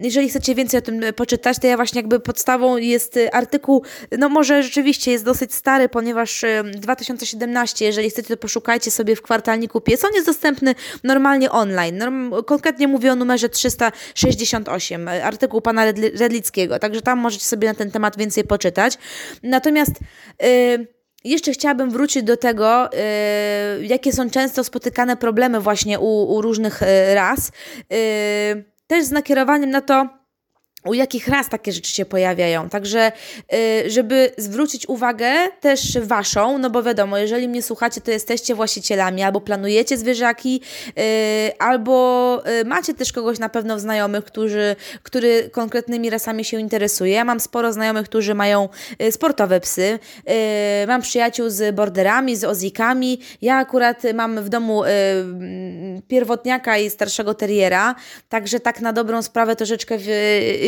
Jeżeli 0.00 0.28
chcecie 0.28 0.54
więcej 0.54 0.78
o 0.78 0.82
tym 0.82 1.00
poczytać, 1.16 1.58
to 1.58 1.66
ja 1.66 1.76
właśnie 1.76 1.98
jakby 1.98 2.20
podstawą 2.20 2.76
jest 2.76 3.18
artykuł, 3.32 3.84
no 4.18 4.28
może 4.28 4.62
rzeczywiście 4.62 5.10
jest 5.10 5.24
dosyć 5.24 5.54
stary, 5.54 5.88
ponieważ 5.88 6.44
2017, 6.74 7.84
jeżeli 7.84 8.10
chcecie, 8.10 8.28
to 8.28 8.36
poszukajcie 8.36 8.90
sobie 8.90 9.16
w 9.16 9.22
kwartalniku 9.22 9.80
pies. 9.80 10.04
On 10.04 10.14
jest 10.14 10.26
dostępny 10.26 10.74
normalnie 11.04 11.50
online. 11.50 12.04
Konkretnie 12.46 12.88
mówię 12.88 13.12
o 13.12 13.14
numerze 13.16 13.48
300 13.48 13.92
68, 14.14 15.08
artykuł 15.08 15.60
pana 15.60 15.84
Redlickiego, 16.18 16.78
także 16.78 17.02
tam 17.02 17.18
możecie 17.18 17.44
sobie 17.44 17.68
na 17.68 17.74
ten 17.74 17.90
temat 17.90 18.16
więcej 18.16 18.44
poczytać. 18.44 18.98
Natomiast 19.42 19.92
yy, 20.40 20.86
jeszcze 21.24 21.52
chciałabym 21.52 21.90
wrócić 21.90 22.22
do 22.22 22.36
tego, 22.36 22.90
yy, 23.78 23.86
jakie 23.86 24.12
są 24.12 24.30
często 24.30 24.64
spotykane 24.64 25.16
problemy 25.16 25.60
właśnie 25.60 25.98
u, 25.98 26.34
u 26.34 26.42
różnych 26.42 26.80
yy, 26.80 27.14
ras. 27.14 27.52
Też 28.86 29.04
z 29.04 29.10
nakierowaniem 29.10 29.70
na 29.70 29.80
to, 29.80 30.08
u 30.84 30.94
jakich 30.94 31.28
raz 31.28 31.48
takie 31.48 31.72
rzeczy 31.72 31.90
się 31.90 32.04
pojawiają. 32.04 32.68
Także, 32.68 33.12
y, 33.54 33.90
żeby 33.90 34.30
zwrócić 34.38 34.88
uwagę 34.88 35.32
też 35.60 35.98
Waszą, 35.98 36.58
no 36.58 36.70
bo 36.70 36.82
wiadomo, 36.82 37.18
jeżeli 37.18 37.48
mnie 37.48 37.62
słuchacie, 37.62 38.00
to 38.00 38.10
jesteście 38.10 38.54
właścicielami, 38.54 39.22
albo 39.22 39.40
planujecie 39.40 39.98
zwierzaki, 39.98 40.60
y, 40.88 41.58
albo 41.58 42.42
y, 42.60 42.64
macie 42.64 42.94
też 42.94 43.12
kogoś 43.12 43.38
na 43.38 43.48
pewno 43.48 43.78
znajomych, 43.78 44.24
którzy, 44.24 44.76
który 45.02 45.50
konkretnymi 45.52 46.10
rasami 46.10 46.44
się 46.44 46.60
interesuje. 46.60 47.12
Ja 47.12 47.24
mam 47.24 47.40
sporo 47.40 47.72
znajomych, 47.72 48.08
którzy 48.08 48.34
mają 48.34 48.68
sportowe 49.10 49.60
psy. 49.60 49.98
Mam 50.88 51.02
przyjaciół 51.02 51.50
z 51.50 51.74
borderami, 51.74 52.36
z 52.36 52.44
ozikami. 52.44 53.20
Ja 53.42 53.56
akurat 53.56 54.02
mam 54.14 54.42
w 54.42 54.48
domu 54.48 54.82
pierwotniaka 56.08 56.78
i 56.78 56.90
starszego 56.90 57.34
teriera, 57.34 57.94
także 58.28 58.60
tak 58.60 58.80
na 58.80 58.92
dobrą 58.92 59.22
sprawę 59.22 59.56
troszeczkę 59.56 59.96
w 59.98 60.08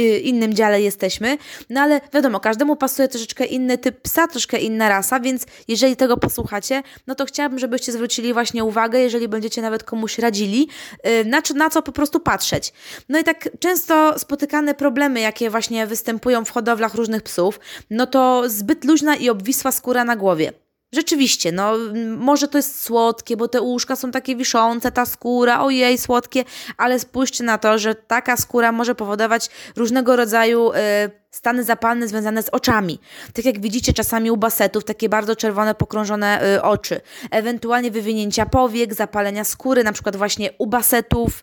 innym 0.07 0.55
dziale 0.55 0.83
jesteśmy, 0.83 1.39
no 1.71 1.81
ale 1.81 2.01
wiadomo, 2.15 2.41
każdemu 2.41 2.77
pasuje 2.77 3.09
troszeczkę 3.09 3.45
inny 3.45 3.79
typ 3.79 4.01
psa, 4.01 4.29
troszkę 4.29 4.59
inna 4.59 4.89
rasa, 4.89 5.21
więc 5.21 5.47
jeżeli 5.69 5.97
tego 5.97 6.17
posłuchacie, 6.17 6.83
no 7.07 7.15
to 7.15 7.25
chciałabym, 7.25 7.59
żebyście 7.59 7.93
zwrócili 7.93 8.33
właśnie 8.33 8.65
uwagę, 8.65 8.99
jeżeli 8.99 9.29
będziecie 9.29 9.63
nawet 9.63 9.85
komuś 9.85 10.19
radzili, 10.19 10.69
y, 11.07 11.25
na, 11.25 11.43
na 11.55 11.71
co 11.71 11.83
po 11.83 11.93
prostu 11.93 12.21
patrzeć. 12.21 12.73
No 13.09 13.19
i 13.19 13.25
tak 13.25 13.49
często 13.61 14.19
spotykane 14.19 14.75
problemy, 14.75 15.21
jakie 15.21 15.51
właśnie 15.51 15.87
występują 15.87 16.45
w 16.45 16.51
hodowlach 16.51 16.95
różnych 16.95 17.23
psów, 17.23 17.61
no 17.91 18.07
to 18.07 18.43
zbyt 18.47 18.85
luźna 18.85 19.17
i 19.17 19.31
obwisła 19.31 19.73
skóra 19.73 20.05
na 20.05 20.17
głowie. 20.17 20.66
Rzeczywiście, 20.97 21.53
no 21.53 21.73
może 22.17 22.49
to 22.49 22.59
jest 22.59 22.83
słodkie, 22.83 23.37
bo 23.37 23.49
te 23.49 23.61
uszka 23.61 23.97
są 23.97 24.11
takie 24.11 24.37
wiszące, 24.37 24.93
ta 24.93 25.07
skóra, 25.07 25.61
ojej, 25.61 25.99
słodkie, 25.99 26.45
ale 26.77 26.99
spójrzcie 26.99 27.45
na 27.45 27.59
to, 27.59 27.79
że 27.79 27.95
taka 27.95 28.37
skóra 28.37 28.73
może 28.73 28.95
powodować 28.95 29.51
różnego 29.77 30.17
rodzaju... 30.17 30.73
Yy, 30.73 31.26
stany 31.37 31.65
zapalne 31.65 32.09
związane 32.09 32.43
z 32.43 32.49
oczami. 32.49 32.99
Tak 33.33 33.45
jak 33.45 33.61
widzicie 33.61 33.93
czasami 33.93 34.31
u 34.31 34.37
basetów, 34.37 34.85
takie 34.85 35.09
bardzo 35.09 35.37
czerwone, 35.37 35.75
pokrążone 35.75 36.55
y, 36.57 36.63
oczy. 36.63 37.01
Ewentualnie 37.31 37.91
wywinięcia 37.91 38.47
powiek, 38.47 38.95
zapalenia 38.95 39.45
skóry, 39.45 39.85
na 39.85 39.93
przykład 39.93 40.17
właśnie 40.17 40.51
u 40.59 40.67
basetów, 40.67 41.43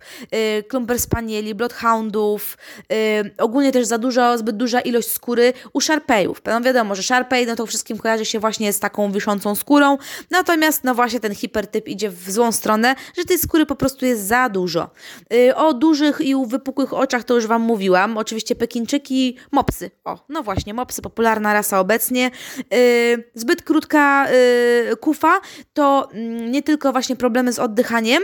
y, 0.59 0.63
klumper 0.63 0.99
spanieli, 0.99 1.55
bloodhoundów, 1.55 2.57
y, 2.93 3.31
ogólnie 3.37 3.71
też 3.71 3.85
za 3.87 3.97
dużo, 3.97 4.37
zbyt 4.37 4.57
duża 4.57 4.81
ilość 4.81 5.11
skóry 5.11 5.53
u 5.73 5.81
szarpejów. 5.81 6.41
No 6.45 6.61
wiadomo, 6.61 6.95
że 6.95 7.03
szarpej, 7.03 7.45
no 7.45 7.55
to 7.55 7.65
wszystkim 7.65 7.97
kojarzy 7.97 8.25
się 8.25 8.39
właśnie 8.39 8.73
z 8.73 8.79
taką 8.79 9.11
wiszącą 9.11 9.55
skórą, 9.55 9.97
natomiast 10.31 10.83
no 10.83 10.95
właśnie 10.95 11.19
ten 11.19 11.35
hipertyp 11.35 11.87
idzie 11.87 12.09
w 12.09 12.31
złą 12.31 12.51
stronę, 12.51 12.95
że 13.17 13.25
tej 13.25 13.37
skóry 13.37 13.65
po 13.65 13.75
prostu 13.75 14.05
jest 14.05 14.27
za 14.27 14.49
dużo. 14.49 14.89
Y, 15.33 15.55
o 15.55 15.73
dużych 15.73 16.21
i 16.21 16.35
wypukłych 16.47 16.93
oczach 16.93 17.23
to 17.23 17.35
już 17.35 17.47
Wam 17.47 17.61
mówiłam. 17.61 18.17
Oczywiście 18.17 18.55
Pekinczyki, 18.55 19.37
mopsy 19.51 19.82
mopsy. 19.83 19.91
O, 20.03 20.25
no 20.29 20.43
właśnie, 20.43 20.73
mopsy, 20.73 21.01
popularna 21.01 21.53
rasa 21.53 21.79
obecnie. 21.79 22.31
Yy, 22.71 23.23
zbyt 23.35 23.61
krótka 23.61 24.27
yy, 24.31 24.95
kufa 24.95 25.41
to 25.73 26.09
yy, 26.13 26.49
nie 26.49 26.63
tylko 26.63 26.91
właśnie 26.91 27.15
problemy 27.15 27.53
z 27.53 27.59
oddychaniem, 27.59 28.23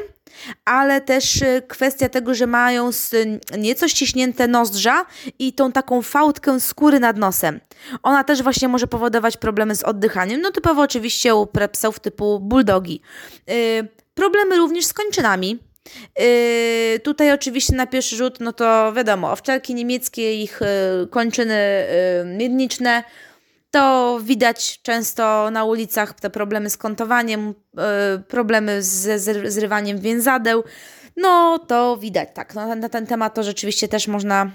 ale 0.66 1.02
też 1.02 1.42
y, 1.42 1.62
kwestia 1.68 2.10
tego, 2.10 2.34
że 2.34 2.48
mają 2.48 2.90
nieco 3.58 3.88
ściśnięte 3.88 4.48
nozdrza 4.48 5.06
i 5.40 5.54
tą 5.54 5.72
taką 5.72 6.02
fałdkę 6.02 6.60
skóry 6.60 7.00
nad 7.00 7.18
nosem. 7.18 7.60
Ona 8.04 8.24
też 8.24 8.44
właśnie 8.44 8.68
może 8.68 8.88
powodować 8.88 9.38
problemy 9.38 9.76
z 9.76 9.84
oddychaniem. 9.84 10.42
No 10.42 10.52
typowo 10.52 10.82
oczywiście 10.82 11.36
u 11.36 11.48
psów 11.72 12.00
typu 12.00 12.40
bulldogi. 12.40 13.02
Y, 13.50 13.88
problemy 14.14 14.58
również 14.58 14.86
z 14.86 14.94
kończynami 14.94 15.69
Yy, 16.20 17.00
tutaj 17.00 17.32
oczywiście 17.32 17.76
na 17.76 17.88
pierwszy 17.88 18.16
rzut, 18.16 18.40
no 18.40 18.54
to 18.54 18.94
wiadomo, 18.94 19.32
owczarki 19.32 19.76
niemieckie, 19.76 20.44
ich 20.44 20.60
yy, 21.02 21.08
kończyny 21.08 21.88
yy, 22.26 22.36
miedniczne, 22.38 23.04
to 23.72 24.20
widać 24.24 24.82
często 24.82 25.52
na 25.52 25.66
ulicach 25.66 26.14
te 26.14 26.30
problemy 26.30 26.70
z 26.70 26.78
kątowaniem, 26.78 27.48
yy, 27.74 27.84
problemy 28.28 28.84
ze 28.84 29.20
zrywaniem 29.52 30.00
więzadeł. 30.00 30.64
No 31.18 31.60
to 31.60 31.98
widać, 31.98 32.30
tak. 32.34 32.56
No, 32.56 32.76
na 32.76 32.90
ten 32.90 33.08
temat 33.08 33.34
to 33.34 33.44
rzeczywiście 33.44 33.88
też 33.88 34.08
można 34.08 34.52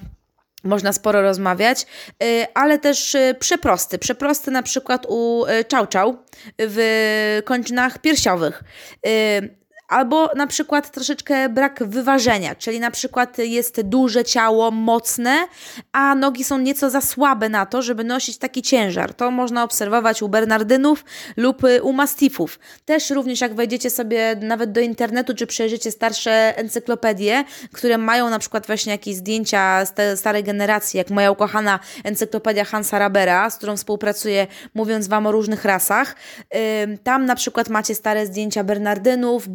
można 0.65 0.93
sporo 0.93 1.23
rozmawiać, 1.23 1.87
yy, 2.21 2.47
ale 2.55 2.79
też 2.79 3.15
yy, 3.15 3.35
przeprosty. 3.35 3.99
Przeprosty 3.99 4.51
na 4.51 4.63
przykład 4.63 5.07
u 5.09 5.45
czał 5.69 5.87
czał 5.87 6.17
w 6.59 7.41
kończynach 7.45 7.99
piersiowych 7.99 8.65
Albo 9.89 10.31
na 10.37 10.47
przykład 10.47 10.91
troszeczkę 10.91 11.49
brak 11.49 11.85
wyważenia, 11.85 12.55
czyli 12.55 12.81
na 12.81 12.91
przykład 12.91 13.39
jest 13.39 13.81
duże 13.81 14.25
ciało, 14.25 14.71
mocne, 14.71 15.47
a 15.93 16.15
nogi 16.15 16.45
są 16.45 16.59
nieco 16.59 16.91
za 16.91 17.01
słabe 17.01 17.49
na 17.49 17.67
to, 17.67 17.83
żeby 17.83 18.05
nosić 18.05 18.39
taki 18.39 18.63
ciężar. 18.63 19.15
To 19.15 19.31
można 19.31 19.65
obserwować 19.65 20.23
u 20.23 20.29
Bernardynów 20.29 21.05
lub 21.37 21.63
u 21.83 21.93
Mastifów. 21.93 22.59
Też 22.85 23.11
również 23.11 23.41
jak 23.41 23.55
wejdziecie 23.55 23.91
sobie 23.91 24.37
nawet 24.41 24.73
do 24.73 24.81
internetu, 24.81 25.35
czy 25.35 25.47
przejrzycie 25.47 25.91
starsze 25.91 26.57
encyklopedie, 26.57 27.45
które 27.73 27.99
mają 27.99 28.31
na 28.31 28.39
przykład 28.39 28.67
właśnie 28.67 28.93
jakieś 28.93 29.17
zdjęcia 29.17 29.85
z 29.85 30.21
starej 30.21 30.45
generacji, 30.45 30.99
jak 30.99 31.11
moja 31.11 31.31
ukochana 31.31 31.79
encyklopedia 32.05 32.65
Hansa 32.65 32.99
Rabera, 32.99 33.51
z 33.51 33.57
którą 33.57 33.77
współpracuję, 33.77 34.47
mówiąc 34.75 35.09
Wam 35.09 35.27
o 35.27 35.33
różnych 35.33 35.65
rasach. 35.65 36.17
Tam 37.05 37.27
na 37.27 37.35
przykład 37.35 37.69
macie 37.69 37.95
stare 37.95 38.27
zdjęcia 38.27 38.65
Bernardynów, 38.65 39.49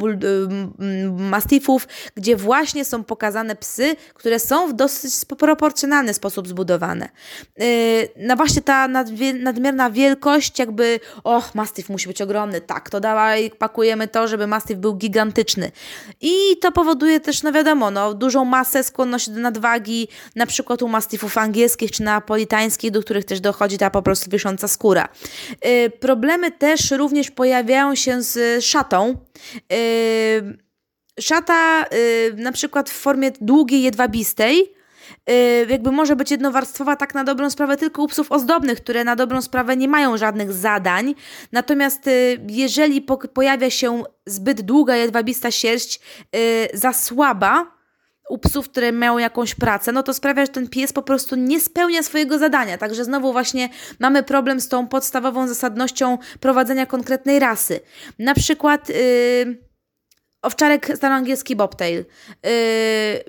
Mastifów, 1.18 1.88
gdzie 2.14 2.36
właśnie 2.36 2.84
są 2.84 3.04
pokazane 3.04 3.56
psy, 3.56 3.96
które 4.14 4.38
są 4.38 4.68
w 4.68 4.72
dosyć 4.72 5.12
proporcjonalny 5.38 6.14
sposób 6.14 6.48
zbudowane. 6.48 7.08
No 8.16 8.36
właśnie 8.36 8.62
ta 8.62 8.88
nadmierna 9.34 9.90
wielkość, 9.90 10.58
jakby, 10.58 11.00
och, 11.24 11.54
Mastif 11.54 11.88
musi 11.88 12.08
być 12.08 12.22
ogromny, 12.22 12.60
tak, 12.60 12.90
to 12.90 13.00
dawaj, 13.00 13.50
pakujemy 13.58 14.08
to, 14.08 14.28
żeby 14.28 14.46
Mastif 14.46 14.78
był 14.78 14.94
gigantyczny. 14.94 15.70
I 16.20 16.32
to 16.60 16.72
powoduje 16.72 17.20
też, 17.20 17.42
no 17.42 17.52
wiadomo, 17.52 17.90
no, 17.90 18.14
dużą 18.14 18.44
masę, 18.44 18.84
skłonność 18.84 19.30
do 19.30 19.40
nadwagi, 19.40 20.08
na 20.36 20.46
przykład 20.46 20.82
u 20.82 20.88
Mastifów 20.88 21.38
angielskich 21.38 21.90
czy 21.90 22.02
napolitańskich, 22.02 22.90
do 22.90 23.02
których 23.02 23.24
też 23.24 23.40
dochodzi 23.40 23.78
ta 23.78 23.90
po 23.90 24.02
prostu 24.02 24.30
wisząca 24.30 24.68
skóra. 24.68 25.08
Yy, 25.64 25.90
problemy 25.90 26.50
też 26.50 26.90
również 26.90 27.30
pojawiają 27.30 27.94
się 27.94 28.22
z 28.22 28.64
szatą. 28.64 29.16
Szata 31.20 31.84
na 32.36 32.52
przykład 32.52 32.90
w 32.90 33.00
formie 33.00 33.30
długiej, 33.40 33.82
jedwabistej, 33.82 34.74
jakby 35.68 35.92
może 35.92 36.16
być 36.16 36.30
jednowarstwowa 36.30 36.96
tak 36.96 37.14
na 37.14 37.24
dobrą 37.24 37.50
sprawę 37.50 37.76
tylko 37.76 38.02
u 38.02 38.08
psów 38.08 38.32
ozdobnych, 38.32 38.82
które 38.82 39.04
na 39.04 39.16
dobrą 39.16 39.42
sprawę 39.42 39.76
nie 39.76 39.88
mają 39.88 40.16
żadnych 40.16 40.52
zadań. 40.52 41.14
Natomiast 41.52 42.10
jeżeli 42.48 43.02
po 43.02 43.16
pojawia 43.16 43.70
się 43.70 44.02
zbyt 44.26 44.60
długa 44.60 44.96
jedwabista 44.96 45.50
sierść, 45.50 46.00
za 46.74 46.92
słaba, 46.92 47.80
u 48.30 48.38
psów, 48.38 48.68
które 48.68 48.92
mają 48.92 49.18
jakąś 49.18 49.54
pracę, 49.54 49.92
no 49.92 50.02
to 50.02 50.14
sprawia, 50.14 50.46
że 50.46 50.52
ten 50.52 50.68
pies 50.68 50.92
po 50.92 51.02
prostu 51.02 51.36
nie 51.36 51.60
spełnia 51.60 52.02
swojego 52.02 52.38
zadania. 52.38 52.78
Także 52.78 53.04
znowu 53.04 53.32
właśnie 53.32 53.68
mamy 53.98 54.22
problem 54.22 54.60
z 54.60 54.68
tą 54.68 54.88
podstawową 54.88 55.48
zasadnością 55.48 56.18
prowadzenia 56.40 56.86
konkretnej 56.86 57.38
rasy. 57.38 57.80
Na 58.18 58.34
przykład. 58.34 58.88
Yy, 58.88 59.69
Owczarek 60.42 60.92
staroangielski 60.96 61.56
bobtail 61.56 62.04
yy, 62.44 62.50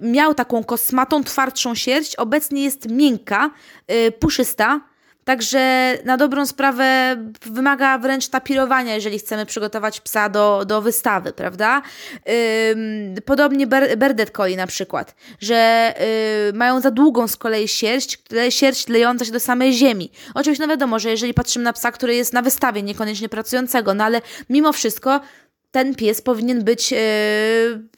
miał 0.01 0.33
taką 0.33 0.63
kosmatą, 0.63 1.23
twardszą 1.23 1.75
sierść, 1.75 2.15
obecnie 2.15 2.63
jest 2.63 2.89
miękka, 2.89 3.51
yy, 3.87 4.11
puszysta, 4.11 4.91
Także 5.23 5.97
na 6.05 6.17
dobrą 6.17 6.45
sprawę 6.45 7.15
wymaga 7.41 7.97
wręcz 7.97 8.27
tapirowania, 8.27 8.95
jeżeli 8.95 9.19
chcemy 9.19 9.45
przygotować 9.45 10.01
psa 10.01 10.29
do, 10.29 10.65
do 10.65 10.81
wystawy, 10.81 11.33
prawda? 11.33 11.81
Yy, 12.25 13.21
podobnie 13.25 13.67
ber, 13.67 13.97
Berdet 13.97 14.31
Collie 14.31 14.57
na 14.57 14.67
przykład, 14.67 15.15
że 15.39 15.93
yy, 16.47 16.57
mają 16.57 16.81
za 16.81 16.91
długą 16.91 17.27
z 17.27 17.37
kolei 17.37 17.67
sierść, 17.67 18.19
sierść 18.49 18.87
lejąca 18.87 19.25
się 19.25 19.31
do 19.31 19.39
samej 19.39 19.73
ziemi. 19.73 20.11
Oczywiście 20.33 20.63
no 20.63 20.69
wiadomo, 20.69 20.99
że 20.99 21.09
jeżeli 21.09 21.33
patrzymy 21.33 21.65
na 21.65 21.73
psa, 21.73 21.91
który 21.91 22.15
jest 22.15 22.33
na 22.33 22.41
wystawie, 22.41 22.83
niekoniecznie 22.83 23.29
pracującego, 23.29 23.93
no 23.93 24.03
ale 24.03 24.21
mimo 24.49 24.73
wszystko 24.73 25.21
ten 25.71 25.95
pies 25.95 26.21
powinien 26.21 26.63
być 26.63 26.93
e, 26.93 26.97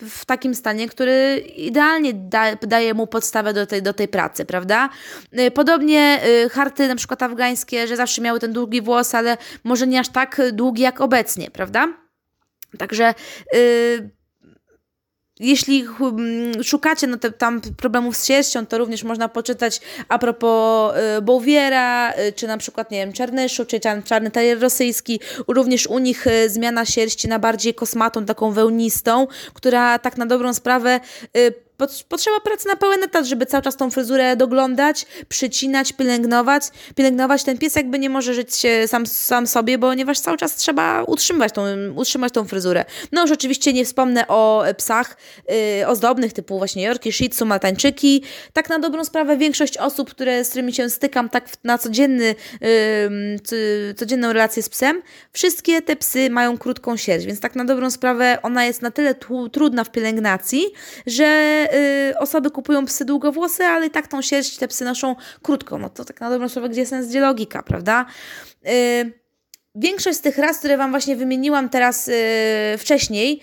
w 0.02 0.26
takim 0.26 0.56
stanie, 0.56 0.90
który 0.90 1.44
idealnie 1.56 2.14
da, 2.14 2.56
daje 2.56 2.94
mu 2.94 3.08
podstawę 3.08 3.54
do 3.54 3.66
tej, 3.66 3.82
do 3.82 3.94
tej 3.94 4.08
pracy, 4.08 4.46
prawda? 4.46 4.90
E, 5.32 5.52
podobnie 5.52 6.22
e, 6.24 6.50
harty 6.50 6.88
na 6.88 6.96
przykład 6.96 7.24
afgańskie, 7.24 7.88
że 7.88 7.96
zawsze 7.96 8.22
miały 8.22 8.40
ten 8.40 8.54
długi 8.54 8.82
włos, 8.82 9.16
ale 9.16 9.38
może 9.64 9.88
nie 9.88 10.00
aż 10.00 10.10
tak 10.10 10.42
długi 10.52 10.82
jak 10.82 11.02
obecnie, 11.02 11.52
prawda? 11.52 11.88
Także 12.78 13.14
jeśli 15.44 15.86
szukacie 16.64 17.08
no, 17.08 17.18
te, 17.18 17.32
tam 17.32 17.62
problemów 17.78 18.18
z 18.18 18.26
sierścią, 18.26 18.66
to 18.66 18.78
również 18.78 19.04
można 19.04 19.30
poczytać 19.30 19.82
a 20.10 20.20
propos 20.20 20.94
y, 21.18 21.22
Bouviera, 21.22 22.14
y, 22.14 22.34
czy 22.34 22.48
na 22.48 22.58
przykład, 22.58 22.92
nie 22.92 22.98
wiem, 22.98 23.14
Czarnyszu, 23.14 23.66
czy 23.66 23.80
czarny 24.06 24.32
terrier 24.32 24.60
rosyjski. 24.60 25.20
Również 25.48 25.88
u 25.88 26.00
nich 26.00 26.28
y, 26.28 26.50
zmiana 26.50 26.86
sierści 26.86 27.28
na 27.28 27.40
bardziej 27.40 27.74
kosmatą, 27.74 28.26
taką 28.26 28.52
wełnistą, 28.52 29.28
która 29.54 30.00
tak 30.00 30.18
na 30.18 30.26
dobrą 30.26 30.54
sprawę 30.54 31.00
potrzeba 32.10 32.40
pracy 32.40 32.68
na 32.68 32.76
pełen 32.76 33.04
etat, 33.04 33.26
żeby 33.26 33.46
cały 33.46 33.64
czas 33.64 33.78
tą 33.78 33.92
fryzurę 33.92 34.36
doglądać, 34.36 35.06
przycinać, 35.30 35.94
pielęgnować. 35.94 36.64
Pielęgnować 36.96 37.44
ten 37.44 37.58
pies 37.58 37.76
jakby 37.76 38.00
nie 38.00 38.10
może 38.10 38.34
żyć 38.34 38.62
sam, 38.88 39.06
sam 39.06 39.48
sobie, 39.48 39.80
ponieważ 39.80 40.20
cały 40.20 40.38
czas 40.38 40.56
trzeba 40.56 41.04
utrzymywać 41.04 41.54
tą, 41.54 41.64
utrzymać 41.96 42.34
tą 42.34 42.48
fryzurę. 42.48 42.86
No 43.12 43.22
już 43.22 43.32
oczywiście 43.32 43.74
nie 43.74 43.86
wspomnę 43.86 44.28
o 44.28 44.64
psach 44.78 45.18
yy, 45.80 45.88
ozdobnych 45.88 46.34
typu 46.34 46.58
właśnie 46.58 46.84
Yorkie, 46.84 47.12
Shih 47.12 47.30
Tzu, 47.30 47.46
Maltańczyki. 47.46 48.24
Tak 48.54 48.70
na 48.70 48.80
dobrą 48.80 49.06
sprawę 49.06 49.38
większość 49.38 49.78
osób, 49.78 50.10
które, 50.10 50.46
z 50.46 50.50
którymi 50.50 50.74
się 50.74 50.90
stykam 50.90 51.30
tak 51.30 51.46
na 51.64 51.78
codzienny, 51.78 52.36
yy, 52.62 53.94
codzienną 53.96 54.34
relację 54.34 54.64
z 54.64 54.70
psem, 54.70 55.02
wszystkie 55.34 55.82
te 55.82 55.96
psy 55.96 56.30
mają 56.30 56.58
krótką 56.58 56.98
sierść, 56.98 57.26
więc 57.26 57.40
tak 57.40 57.56
na 57.56 57.66
dobrą 57.66 57.92
sprawę 57.92 58.38
ona 58.44 58.66
jest 58.66 58.82
na 58.82 58.92
tyle 58.92 59.16
trudna 59.52 59.84
w 59.84 59.92
pielęgnacji, 59.92 60.66
że 61.08 61.63
y, 61.74 62.18
osoby 62.20 62.52
kupują 62.52 62.86
psy 62.86 63.06
długowłose, 63.06 63.68
ale 63.68 63.88
i 63.88 63.90
tak 63.90 64.08
tą 64.08 64.22
sierść 64.22 64.58
te 64.58 64.68
psy 64.68 64.86
noszą 64.86 65.16
krótką. 65.42 65.78
No 65.78 65.90
to 65.90 66.06
tak 66.06 66.22
na 66.22 66.30
dobrą 66.30 66.50
sprawę, 66.50 66.70
gdzie 66.70 66.86
sens, 66.86 67.08
gdzie 67.08 67.20
logika, 67.20 67.64
prawda? 67.64 68.06
Y, 68.68 69.24
Większość 69.76 70.18
z 70.18 70.22
tych 70.22 70.38
ras, 70.38 70.60
które 70.60 70.78
Wam 70.78 70.92
właśnie 70.92 71.16
wymieniłam 71.16 71.70
teraz 71.70 72.08
yy, 72.08 72.14
wcześniej, 72.78 73.42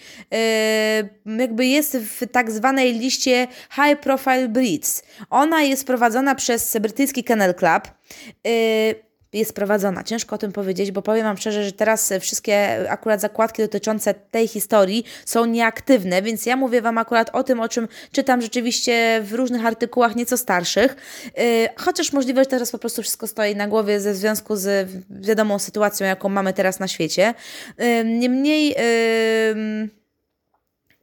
yy, 1.26 1.38
jakby 1.38 1.66
jest 1.66 1.96
w 1.96 2.26
tak 2.32 2.50
zwanej 2.50 2.92
liście 2.92 3.46
High 3.74 4.00
Profile 4.00 4.48
Breeds. 4.48 5.02
Ona 5.30 5.62
jest 5.62 5.86
prowadzona 5.86 6.34
przez 6.34 6.76
brytyjski 6.76 7.24
Kennel 7.24 7.54
Club. 7.54 7.82
Yy, 8.44 9.09
jest 9.32 9.52
prowadzona. 9.52 10.04
Ciężko 10.04 10.34
o 10.34 10.38
tym 10.38 10.52
powiedzieć, 10.52 10.92
bo 10.92 11.02
powiem 11.02 11.24
Wam 11.24 11.36
szczerze, 11.36 11.64
że 11.64 11.72
teraz 11.72 12.12
wszystkie 12.20 12.86
akurat 12.90 13.20
zakładki 13.20 13.62
dotyczące 13.62 14.14
tej 14.14 14.48
historii 14.48 15.04
są 15.24 15.44
nieaktywne, 15.44 16.22
więc 16.22 16.46
ja 16.46 16.56
mówię 16.56 16.82
Wam 16.82 16.98
akurat 16.98 17.30
o 17.32 17.44
tym, 17.44 17.60
o 17.60 17.68
czym 17.68 17.88
czytam 18.12 18.42
rzeczywiście 18.42 19.20
w 19.24 19.32
różnych 19.32 19.66
artykułach 19.66 20.16
nieco 20.16 20.36
starszych, 20.36 20.96
yy, 21.36 21.42
chociaż 21.76 22.12
możliwe, 22.12 22.42
że 22.44 22.50
teraz 22.50 22.70
po 22.70 22.78
prostu 22.78 23.02
wszystko 23.02 23.26
stoi 23.26 23.56
na 23.56 23.68
głowie 23.68 24.00
ze 24.00 24.14
związku 24.14 24.56
z 24.56 24.88
wiadomą 25.10 25.58
sytuacją, 25.58 26.06
jaką 26.06 26.28
mamy 26.28 26.52
teraz 26.52 26.80
na 26.80 26.88
świecie. 26.88 27.34
Niemniej... 28.04 28.68
Yy, 28.68 29.99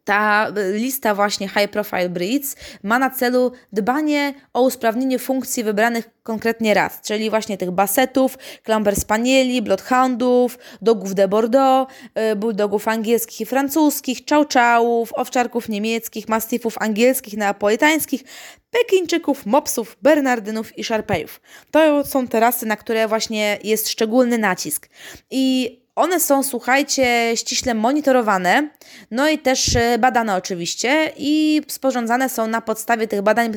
ta 0.08 0.48
lista 0.74 1.16
właśnie 1.16 1.48
High 1.48 1.68
Profile 1.72 2.10
Breeds 2.10 2.56
ma 2.84 3.00
na 3.00 3.10
celu 3.10 3.52
dbanie 3.74 4.34
o 4.54 4.62
usprawnienie 4.62 5.20
funkcji 5.20 5.64
wybranych 5.64 6.10
konkretnie 6.24 6.74
ras, 6.74 7.02
czyli 7.02 7.30
właśnie 7.30 7.58
tych 7.58 7.72
basetów, 7.72 8.38
Clamber 8.64 8.96
Spanieli, 8.96 9.62
Bloodhoundów, 9.62 10.58
dogów 10.82 11.16
de 11.16 11.28
Bordeaux, 11.28 11.94
y, 12.32 12.36
bulldogów 12.36 12.88
angielskich 12.88 13.42
i 13.42 13.46
francuskich, 13.46 14.26
czałczałów, 14.26 15.14
owczarków 15.14 15.70
niemieckich, 15.70 16.28
mastifów 16.28 16.78
angielskich, 16.80 17.38
neapolitańskich, 17.38 18.24
Pekińczyków, 18.72 19.46
Mopsów, 19.46 19.98
Bernardynów 20.02 20.78
i 20.78 20.84
Szarpejów. 20.84 21.42
To 21.72 22.06
są 22.06 22.28
te 22.28 22.40
rasy, 22.40 22.66
na 22.66 22.76
które 22.76 23.08
właśnie 23.08 23.60
jest 23.64 23.90
szczególny 23.90 24.38
nacisk. 24.38 24.90
I 25.32 25.87
one 25.98 26.20
są, 26.20 26.44
słuchajcie, 26.44 27.32
ściśle 27.36 27.74
monitorowane, 27.74 28.70
no 29.12 29.30
i 29.30 29.40
też 29.40 29.76
e, 29.76 29.98
badane 29.98 30.36
oczywiście 30.36 31.12
i 31.18 31.62
sporządzane 31.68 32.30
są 32.30 32.48
na 32.48 32.62
podstawie 32.62 33.08
tych 33.08 33.22
badań 33.22 33.54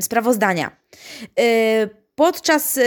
sprawozdania. 0.00 0.70
Yy, 1.36 2.04
Podczas 2.16 2.76
y, 2.76 2.82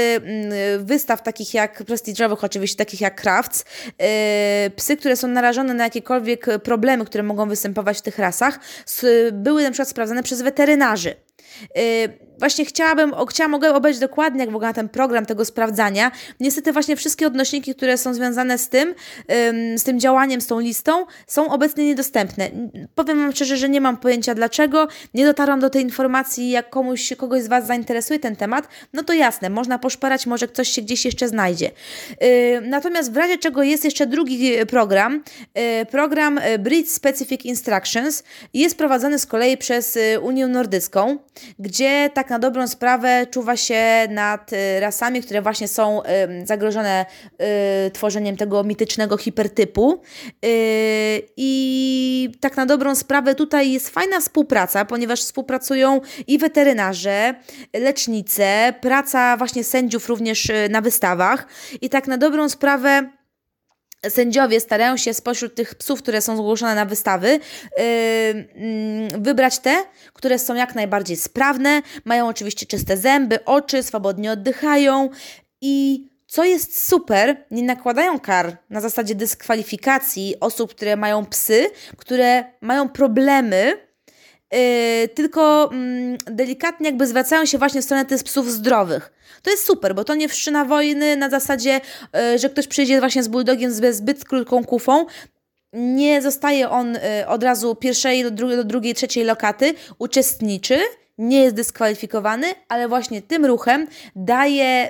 wystaw 0.79 1.23
takich 1.23 1.53
jak 1.53 1.83
prestiżowych, 1.83 2.43
oczywiście 2.43 2.77
takich 2.77 3.01
jak 3.01 3.21
Crafts, 3.21 3.65
psy, 4.75 4.97
które 4.97 5.15
są 5.15 5.27
narażone 5.27 5.73
na 5.73 5.83
jakiekolwiek 5.83 6.45
problemy, 6.63 7.05
które 7.05 7.23
mogą 7.23 7.49
występować 7.49 7.97
w 7.97 8.01
tych 8.01 8.19
rasach, 8.19 8.59
były 9.31 9.63
na 9.63 9.71
przykład 9.71 9.89
sprawdzane 9.89 10.23
przez 10.23 10.41
weterynarzy. 10.41 11.26
Właśnie 12.39 12.65
chciałabym, 12.65 13.13
chciałam, 13.29 13.51
mogę 13.51 13.73
obejrzeć 13.73 14.01
dokładnie, 14.01 14.39
jak 14.39 14.49
wygląda 14.49 14.73
ten 14.73 14.89
program 14.89 15.25
tego 15.25 15.45
sprawdzania. 15.45 16.11
Niestety 16.39 16.73
właśnie 16.73 16.95
wszystkie 16.95 17.27
odnośniki, 17.27 17.75
które 17.75 17.97
są 17.97 18.13
związane 18.13 18.57
z 18.57 18.69
tym, 18.69 18.93
z 19.75 19.83
tym 19.83 19.99
działaniem, 19.99 20.41
z 20.41 20.47
tą 20.47 20.59
listą, 20.59 21.05
są 21.27 21.49
obecnie 21.49 21.85
niedostępne. 21.85 22.49
Powiem 22.95 23.21
Wam 23.21 23.31
szczerze, 23.31 23.57
że 23.57 23.69
nie 23.69 23.81
mam 23.81 23.97
pojęcia 23.97 24.35
dlaczego, 24.35 24.87
nie 25.13 25.25
dotarłam 25.25 25.59
do 25.59 25.69
tej 25.69 25.83
informacji, 25.83 26.49
jak 26.49 26.69
komuś, 26.69 27.13
kogoś 27.17 27.43
z 27.43 27.47
Was 27.47 27.67
zainteresuje 27.67 28.19
ten 28.19 28.35
temat, 28.35 28.67
no 28.93 29.03
to 29.03 29.13
jasne, 29.13 29.49
można 29.49 29.79
poszperać, 29.79 30.25
może 30.25 30.47
ktoś 30.47 30.69
się 30.69 30.81
gdzieś 30.81 31.05
jeszcze 31.05 31.27
znajdzie. 31.27 31.71
Natomiast 32.61 33.11
w 33.11 33.17
razie 33.17 33.37
czego 33.37 33.63
jest 33.63 33.85
jeszcze 33.85 34.05
drugi 34.05 34.51
program, 34.65 35.23
y, 35.81 35.85
program 35.85 36.37
y, 36.37 36.59
Bridge 36.59 36.89
Specific 36.89 37.45
Instructions, 37.45 38.23
jest 38.53 38.77
prowadzony 38.77 39.19
z 39.19 39.25
kolei 39.25 39.57
przez 39.57 39.95
y, 39.95 40.19
Unię 40.19 40.47
Nordycką, 40.47 41.17
gdzie 41.59 42.09
tak 42.13 42.29
na 42.29 42.39
dobrą 42.39 42.67
sprawę 42.67 43.27
czuwa 43.31 43.57
się 43.57 43.83
nad 44.09 44.51
rasami, 44.79 45.21
które 45.21 45.41
właśnie 45.41 45.67
są 45.67 46.01
zagrożone 46.43 47.05
tworzeniem 47.93 48.37
tego 48.37 48.63
mitycznego 48.63 49.17
hipertypu. 49.17 50.01
I 51.37 52.31
tak 52.39 52.57
na 52.57 52.65
dobrą 52.65 52.95
sprawę 52.95 53.35
tutaj 53.35 53.71
jest 53.71 53.89
fajna 53.89 54.19
współpraca, 54.19 54.85
ponieważ 54.85 55.21
współpracują 55.21 56.01
i 56.27 56.37
weterynarze, 56.37 57.35
lecznice, 57.73 58.73
praca 58.81 59.37
właśnie 59.37 59.63
sędziów 59.63 60.09
również 60.09 60.51
na 60.69 60.81
wystawach. 60.81 61.47
I 61.81 61.89
tak 61.89 62.07
na 62.07 62.17
dobrą 62.17 62.49
sprawę 62.49 63.09
sędziowie 64.09 64.59
starają 64.59 64.97
się 64.97 65.13
spośród 65.13 65.55
tych 65.55 65.75
psów, 65.75 66.01
które 66.01 66.21
są 66.21 66.37
zgłoszone 66.37 66.75
na 66.75 66.85
wystawy, 66.85 67.27
yy, 67.29 67.83
yy, 67.83 69.19
wybrać 69.19 69.59
te, 69.59 69.83
które 70.13 70.39
są 70.39 70.55
jak 70.55 70.75
najbardziej 70.75 71.17
sprawne, 71.17 71.81
mają 72.05 72.27
oczywiście 72.27 72.65
czyste 72.65 72.97
zęby, 72.97 73.45
oczy, 73.45 73.83
swobodnie 73.83 74.31
oddychają. 74.31 75.09
I 75.61 76.07
co 76.27 76.43
jest 76.43 76.87
super, 76.87 77.45
nie 77.51 77.63
nakładają 77.63 78.19
kar 78.19 78.57
na 78.69 78.81
zasadzie 78.81 79.15
dyskwalifikacji 79.15 80.35
osób, 80.39 80.75
które 80.75 80.95
mają 80.95 81.25
psy, 81.25 81.69
które 81.97 82.43
mają 82.61 82.89
problemy 82.89 83.86
Yy, 84.51 85.07
tylko 85.07 85.69
yy, 86.27 86.35
delikatnie 86.35 86.85
jakby 86.85 87.07
zwracają 87.07 87.45
się 87.45 87.57
właśnie 87.57 87.81
w 87.81 87.85
stronę 87.85 88.05
tych 88.05 88.23
psów 88.23 88.51
zdrowych. 88.51 89.11
To 89.41 89.51
jest 89.51 89.65
super, 89.65 89.95
bo 89.95 90.03
to 90.03 90.15
nie 90.15 90.29
wszczyna 90.29 90.65
wojny 90.65 91.15
na 91.15 91.29
zasadzie, 91.29 91.81
yy, 92.13 92.39
że 92.39 92.49
ktoś 92.49 92.67
przyjdzie 92.67 92.99
właśnie 92.99 93.23
z 93.23 93.27
bulldogiem 93.27 93.71
z 93.71 93.95
zbyt 93.95 94.25
krótką 94.25 94.63
kufą, 94.63 95.05
nie 95.73 96.21
zostaje 96.21 96.69
on 96.69 96.93
yy, 96.93 97.27
od 97.27 97.43
razu 97.43 97.75
pierwszej 97.75 98.23
do, 98.23 98.31
dru 98.31 98.49
do 98.49 98.63
drugiej, 98.63 98.93
trzeciej 98.95 99.23
lokaty, 99.23 99.73
uczestniczy, 99.99 100.79
nie 101.17 101.43
jest 101.43 101.55
dyskwalifikowany, 101.55 102.47
ale 102.69 102.87
właśnie 102.87 103.21
tym 103.21 103.45
ruchem 103.45 103.87
daje 104.15 104.89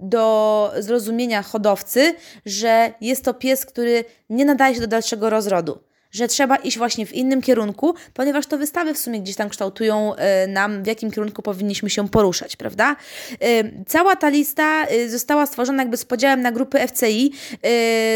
do 0.00 0.72
zrozumienia 0.78 1.42
hodowcy, 1.42 2.14
że 2.46 2.92
jest 3.00 3.24
to 3.24 3.34
pies, 3.34 3.66
który 3.66 4.04
nie 4.30 4.44
nadaje 4.44 4.74
się 4.74 4.80
do 4.80 4.86
dalszego 4.86 5.30
rozrodu 5.30 5.78
że 6.10 6.28
trzeba 6.28 6.56
iść 6.56 6.78
właśnie 6.78 7.06
w 7.06 7.12
innym 7.12 7.42
kierunku, 7.42 7.94
ponieważ 8.14 8.46
to 8.46 8.58
wystawy 8.58 8.94
w 8.94 8.98
sumie 8.98 9.20
gdzieś 9.20 9.36
tam 9.36 9.48
kształtują 9.48 10.14
e, 10.14 10.46
nam, 10.46 10.82
w 10.82 10.86
jakim 10.86 11.10
kierunku 11.10 11.42
powinniśmy 11.42 11.90
się 11.90 12.08
poruszać, 12.08 12.56
prawda? 12.56 12.96
E, 13.40 13.84
cała 13.86 14.16
ta 14.16 14.28
lista 14.28 14.84
e, 14.86 15.08
została 15.08 15.46
stworzona 15.46 15.82
jakby 15.82 15.96
z 15.96 16.04
podziałem 16.04 16.40
na 16.40 16.52
grupy 16.52 16.78
FCI 16.88 17.32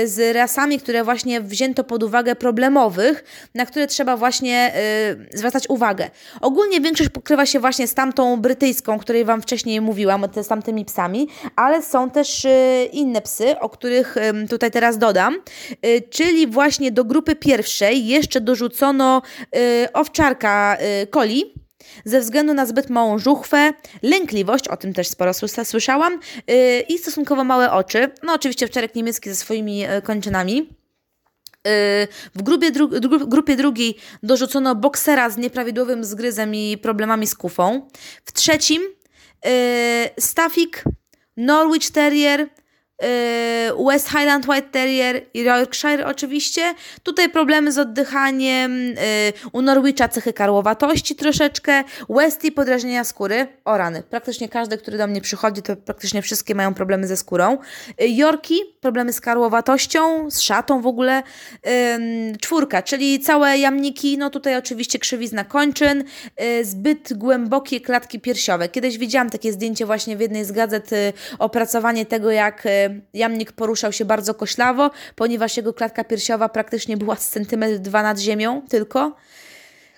z 0.05 0.37
rasami, 0.37 0.79
które 0.79 1.05
właśnie 1.05 1.41
wzięto 1.41 1.85
pod 1.85 2.03
uwagę 2.03 2.37
problemowych, 2.37 3.25
na 3.55 3.67
które 3.67 3.87
trzeba 3.87 4.17
właśnie 4.17 4.73
zwracać 5.35 5.69
uwagę. 5.69 6.11
Ogólnie 6.41 6.81
większość 6.81 7.11
pokrywa 7.11 7.47
się 7.47 7.61
właśnie 7.61 7.87
z 7.87 7.95
tamtą 7.95 8.41
brytyjską, 8.41 8.99
której 8.99 9.25
Wam 9.25 9.43
wcześniej 9.43 9.81
mówiłam, 9.81 10.25
z 10.43 10.49
tamtymi 10.49 10.85
psami, 10.85 11.29
ale 11.57 11.83
są 11.83 12.11
też 12.11 12.47
inne 12.93 13.21
psy, 13.23 13.59
o 13.59 13.69
których 13.69 14.15
tutaj 14.51 14.71
teraz 14.71 14.99
dodam, 14.99 15.37
czyli 16.11 16.47
właśnie 16.47 16.93
do 16.93 17.05
grupy 17.05 17.37
pierwszej 17.37 17.82
jeszcze 17.91 18.41
dorzucono 18.41 19.23
y, 19.57 19.93
owczarka 19.93 20.77
y, 21.03 21.07
coli, 21.07 21.55
ze 22.05 22.21
względu 22.21 22.55
na 22.55 22.67
zbyt 22.67 22.91
małą 22.91 23.19
żuchwę, 23.19 23.73
lękliwość, 24.03 24.69
o 24.69 24.77
tym 24.77 24.93
też 24.95 25.09
sporo 25.09 25.33
słyszałam, 25.65 26.21
yy, 26.47 26.81
i 26.81 26.99
stosunkowo 26.99 27.45
małe 27.45 27.73
oczy. 27.73 28.11
No 28.23 28.35
oczywiście 28.35 28.67
wczorek 28.67 28.95
niemiecki 28.95 29.31
ze 29.31 29.37
swoimi 29.37 29.79
yy, 29.79 30.03
kończynami. 30.03 30.57
Yy, 30.57 30.69
w 32.35 32.43
grupie, 32.43 32.71
dru 32.71 32.89
grupie 33.29 33.57
drugiej 33.57 33.97
dorzucono 34.23 34.75
boksera 34.75 35.31
z 35.31 35.37
nieprawidłowym 35.37 36.05
zgryzem 36.05 36.55
i 36.55 36.79
problemami 36.79 37.27
z 37.27 37.35
kufą. 37.35 37.89
W 38.25 38.33
trzecim 38.33 38.83
Staffik, 40.19 40.85
Norwich 41.37 41.91
Terrier, 41.91 42.41
Y, 42.41 42.62
West 43.87 44.09
Highland 44.09 44.49
White 44.49 44.69
Terrier 44.71 45.23
i 45.35 45.41
Yorkshire 45.41 46.07
oczywiście. 46.07 46.75
Tutaj 47.03 47.29
problemy 47.31 47.73
z 47.73 47.79
oddychaniem, 47.79 48.73
y, 48.73 48.95
u 49.53 49.63
Norwicha 49.63 50.09
cechy 50.09 50.33
karłowatości 50.33 51.17
troszeczkę, 51.17 51.85
Westie 52.09 52.53
podrażnienia 52.53 53.05
skóry, 53.05 53.47
o 53.65 53.77
rany. 53.77 54.03
Praktycznie 54.11 54.49
każdy, 54.49 54.79
który 54.79 54.99
do 54.99 55.07
mnie 55.07 55.21
przychodzi, 55.21 55.63
to 55.63 55.77
praktycznie 55.77 56.23
wszystkie 56.23 56.55
mają 56.55 56.75
problemy 56.75 57.07
ze 57.07 57.17
skórą. 57.17 57.59
Y, 58.03 58.09
Yorki, 58.09 58.61
problemy 58.81 59.13
z 59.13 59.21
karłowatością, 59.21 60.31
z 60.31 60.41
szatą 60.41 60.81
w 60.81 60.87
ogóle. 60.87 61.23
Czwórka, 62.41 62.83
czyli 62.83 63.21
całe 63.21 63.59
jamniki, 63.59 64.19
no 64.19 64.31
tutaj 64.31 64.57
oczywiście 64.57 64.99
krzywizna 64.99 65.45
kończyn, 65.45 66.05
zbyt 66.63 67.13
głębokie 67.13 67.81
klatki 67.81 68.21
piersiowe. 68.21 68.69
Kiedyś 68.69 68.99
widziałam 68.99 69.31
takie 69.31 69.53
zdjęcie 69.53 69.87
właśnie 69.87 70.17
w 70.17 70.21
jednej 70.21 70.45
z 70.45 70.53
gazet, 70.53 70.91
opracowanie 71.39 72.07
tego, 72.07 72.31
jak 72.31 72.65
jamnik 73.15 73.53
poruszał 73.53 73.93
się 73.93 74.05
bardzo 74.05 74.35
koślawo, 74.35 74.91
ponieważ 75.17 75.57
jego 75.57 75.75
klatka 75.75 76.05
piersiowa 76.05 76.49
praktycznie 76.49 76.97
była 76.97 77.17
z 77.17 77.29
centymetr 77.29 77.79
dwa 77.79 78.03
nad 78.03 78.19
ziemią 78.19 78.63
tylko. 78.69 79.17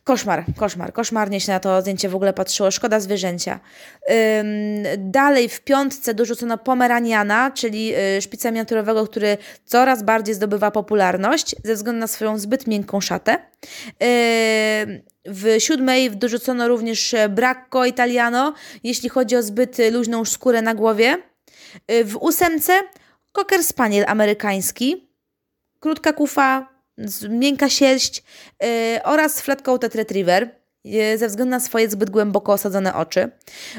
Koszmar, 0.05 0.45
koszmar, 0.57 0.93
koszmarnie 0.93 1.41
się 1.41 1.53
na 1.53 1.61
to 1.61 1.81
zdjęcie 1.81 2.09
w 2.09 2.15
ogóle 2.15 2.33
patrzyło, 2.33 2.71
szkoda 2.71 3.01
zwierzęcia. 3.01 3.61
Ym, 4.11 4.47
dalej 4.99 5.49
w 5.49 5.61
piątce 5.61 6.15
dorzucono 6.15 6.59
Pomeraniana, 6.59 7.51
czyli 7.51 7.95
y, 8.17 8.23
szpica 8.23 8.51
miniaturowego, 8.51 9.07
który 9.07 9.39
coraz 9.65 10.03
bardziej 10.03 10.35
zdobywa 10.35 10.71
popularność 10.71 11.57
ze 11.65 11.75
względu 11.75 12.01
na 12.01 12.07
swoją 12.07 12.39
zbyt 12.39 12.67
miękką 12.67 13.01
szatę. 13.01 13.33
Ym, 13.33 15.03
w 15.27 15.57
siódmej 15.59 16.11
dorzucono 16.11 16.69
również 16.69 17.15
Bracco 17.29 17.85
Italiano, 17.85 18.55
jeśli 18.83 19.09
chodzi 19.09 19.37
o 19.37 19.43
zbyt 19.43 19.77
luźną 19.93 20.25
skórę 20.25 20.63
na 20.63 20.75
głowie. 20.75 21.19
Y, 21.91 22.05
w 22.05 22.17
ósemce 22.17 22.81
Cocker 23.33 23.65
Spaniel 23.65 24.05
amerykański, 24.09 25.09
krótka 25.81 26.13
kufa, 26.13 26.75
miękka 27.29 27.69
sierść 27.69 28.23
yy, 28.63 28.69
oraz 29.05 29.41
Flat 29.41 29.63
Coated 29.63 29.95
Retriever 29.95 30.61
yy, 30.85 31.19
ze 31.19 31.29
względu 31.29 31.51
na 31.51 31.61
swoje 31.61 31.91
zbyt 31.91 32.11
głęboko 32.11 32.53
osadzone 32.53 32.95
oczy. 32.95 33.31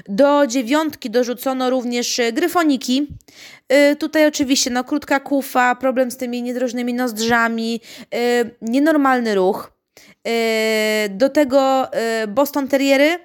Do 0.10 0.47
dziewiątki 0.47 1.10
dorzucono 1.10 1.69
również 1.69 2.21
gryfoniki. 2.34 3.08
Yy, 3.69 3.95
tutaj 3.95 4.27
oczywiście 4.27 4.69
no, 4.69 4.84
krótka 4.84 5.19
kufa, 5.19 5.75
problem 5.75 6.12
z 6.12 6.17
tymi 6.17 6.41
niedrożnymi 6.41 6.93
nozdrzami, 6.93 7.81
yy, 8.12 8.19
nienormalny 8.62 9.36
ruch. 9.36 9.71
Do 11.10 11.29
tego 11.29 11.88
Boston 12.27 12.67
Terriery, 12.67 13.19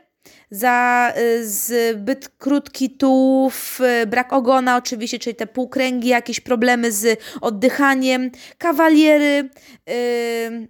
za 0.51 1.13
y, 1.19 1.49
zbyt 1.49 2.29
krótki 2.29 2.91
tułów, 2.91 3.81
y, 4.03 4.07
brak 4.07 4.33
ogona 4.33 4.77
oczywiście, 4.77 5.19
czyli 5.19 5.37
te 5.37 5.47
półkręgi, 5.47 6.09
jakieś 6.09 6.41
problemy 6.41 6.93
z 6.93 7.21
oddychaniem, 7.41 8.31
kawaliery, 8.59 9.51
y, 9.91 10.69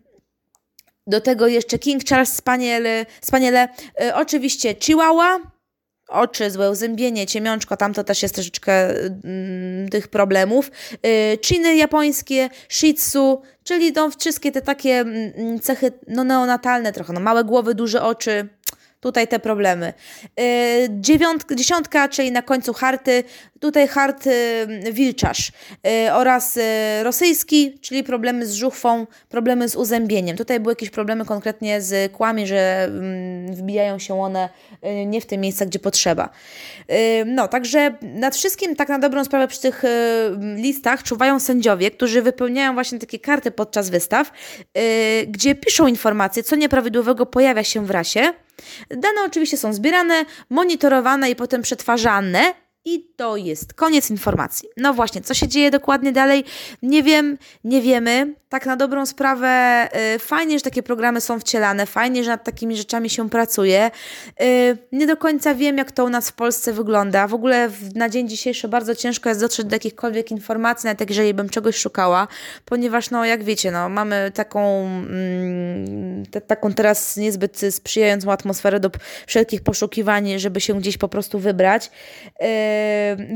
do 1.06 1.20
tego 1.20 1.46
jeszcze 1.46 1.78
King 1.78 2.04
Charles 2.04 2.32
Spaniele, 2.32 3.06
Spaniele 3.20 3.68
oczywiście 4.14 4.74
Chihuahua, 4.74 5.40
oczy, 6.08 6.50
złe 6.50 6.70
uzębienie, 6.70 7.26
ciemiączko, 7.26 7.76
tam 7.76 7.94
to 7.94 8.04
też 8.04 8.22
jest 8.22 8.34
troszeczkę 8.34 8.90
mm, 8.90 9.88
tych 9.88 10.08
problemów. 10.08 10.70
Chiny 11.44 11.76
japońskie, 11.76 12.48
shih 12.68 12.94
tzu, 12.94 13.42
czyli 13.64 13.92
to 13.92 14.10
wszystkie 14.10 14.52
te 14.52 14.62
takie 14.62 15.00
mm, 15.00 15.60
cechy 15.60 15.92
no, 16.08 16.24
neonatalne 16.24 16.92
trochę, 16.92 17.12
no, 17.12 17.20
małe 17.20 17.44
głowy, 17.44 17.74
duże 17.74 18.02
oczy, 18.02 18.48
tutaj 19.00 19.28
te 19.28 19.38
problemy. 19.38 19.92
Y, 20.40 20.88
dziewiątka, 20.90 21.54
dziesiątka, 21.54 22.08
czyli 22.08 22.32
na 22.32 22.42
końcu 22.42 22.72
harty, 22.72 23.24
tutaj 23.60 23.88
hart 23.88 24.26
y, 24.26 24.92
wilczarz 24.92 25.52
y, 26.06 26.12
oraz 26.12 26.58
rosyjski, 27.02 27.78
czyli 27.80 28.04
problemy 28.04 28.46
z 28.46 28.52
żuchwą, 28.52 29.06
problemy 29.28 29.68
z 29.68 29.76
uzębieniem. 29.76 30.36
Tutaj 30.36 30.60
były 30.60 30.72
jakieś 30.72 30.90
problemy 30.90 31.24
konkretnie 31.24 31.80
z 31.80 32.12
kłami, 32.12 32.46
że 32.46 32.84
mm, 32.84 33.54
wbijają 33.54 33.98
się 33.98 34.20
one 34.20 34.48
nie 35.06 35.20
w 35.20 35.26
te 35.26 35.38
miejsca, 35.38 35.66
gdzie 35.66 35.78
potrzeba. 35.78 36.28
No, 37.26 37.48
także 37.48 37.94
nad 38.02 38.36
wszystkim, 38.36 38.76
tak 38.76 38.88
na 38.88 38.98
dobrą 38.98 39.24
sprawę 39.24 39.48
przy 39.48 39.60
tych 39.60 39.82
listach 40.56 41.02
czuwają 41.02 41.40
sędziowie, 41.40 41.90
którzy 41.90 42.22
wypełniają 42.22 42.74
właśnie 42.74 42.98
takie 42.98 43.18
karty 43.18 43.50
podczas 43.50 43.90
wystaw, 43.90 44.32
gdzie 45.28 45.54
piszą 45.54 45.86
informacje, 45.86 46.42
co 46.42 46.56
nieprawidłowego 46.56 47.26
pojawia 47.26 47.64
się 47.64 47.86
w 47.86 47.90
rasie, 47.90 48.32
Dane 48.90 49.22
oczywiście 49.26 49.56
są 49.56 49.72
zbierane, 49.72 50.24
monitorowane 50.50 51.30
i 51.30 51.36
potem 51.36 51.62
przetwarzane 51.62 52.54
i 52.84 53.06
to 53.16 53.36
jest 53.36 53.74
koniec 53.74 54.10
informacji. 54.10 54.68
No 54.76 54.94
właśnie, 54.94 55.20
co 55.20 55.34
się 55.34 55.48
dzieje 55.48 55.70
dokładnie 55.70 56.12
dalej? 56.12 56.44
Nie 56.82 57.02
wiem, 57.02 57.38
nie 57.64 57.82
wiemy. 57.82 58.34
Tak 58.48 58.66
na 58.66 58.76
dobrą 58.76 59.06
sprawę, 59.06 59.88
y, 60.14 60.18
fajnie, 60.18 60.58
że 60.58 60.64
takie 60.64 60.82
programy 60.82 61.20
są 61.20 61.40
wcielane, 61.40 61.86
fajnie, 61.86 62.24
że 62.24 62.30
nad 62.30 62.44
takimi 62.44 62.76
rzeczami 62.76 63.10
się 63.10 63.30
pracuje. 63.30 63.90
Y, 64.42 64.78
nie 64.92 65.06
do 65.06 65.16
końca 65.16 65.54
wiem, 65.54 65.78
jak 65.78 65.92
to 65.92 66.04
u 66.04 66.08
nas 66.08 66.30
w 66.30 66.32
Polsce 66.32 66.72
wygląda. 66.72 67.26
W 67.26 67.34
ogóle 67.34 67.68
w, 67.68 67.94
na 67.94 68.08
dzień 68.08 68.28
dzisiejszy 68.28 68.68
bardzo 68.68 68.94
ciężko 68.94 69.28
jest 69.28 69.40
dotrzeć 69.40 69.66
do 69.66 69.76
jakichkolwiek 69.76 70.30
informacji, 70.30 70.86
nawet 70.86 71.08
jeżeli 71.08 71.34
bym 71.34 71.48
czegoś 71.48 71.76
szukała, 71.76 72.28
ponieważ, 72.64 73.10
no, 73.10 73.24
jak 73.24 73.44
wiecie, 73.44 73.70
no, 73.70 73.88
mamy 73.88 74.32
taką, 74.34 74.86
mm, 74.86 76.26
te, 76.26 76.40
taką 76.40 76.72
teraz 76.72 77.16
niezbyt 77.16 77.60
sprzyjającą 77.70 78.32
atmosferę 78.32 78.80
do 78.80 78.90
wszelkich 79.26 79.62
poszukiwań, 79.62 80.38
żeby 80.38 80.60
się 80.60 80.78
gdzieś 80.78 80.98
po 80.98 81.08
prostu 81.08 81.38
wybrać. 81.38 81.90
Y, 82.42 82.69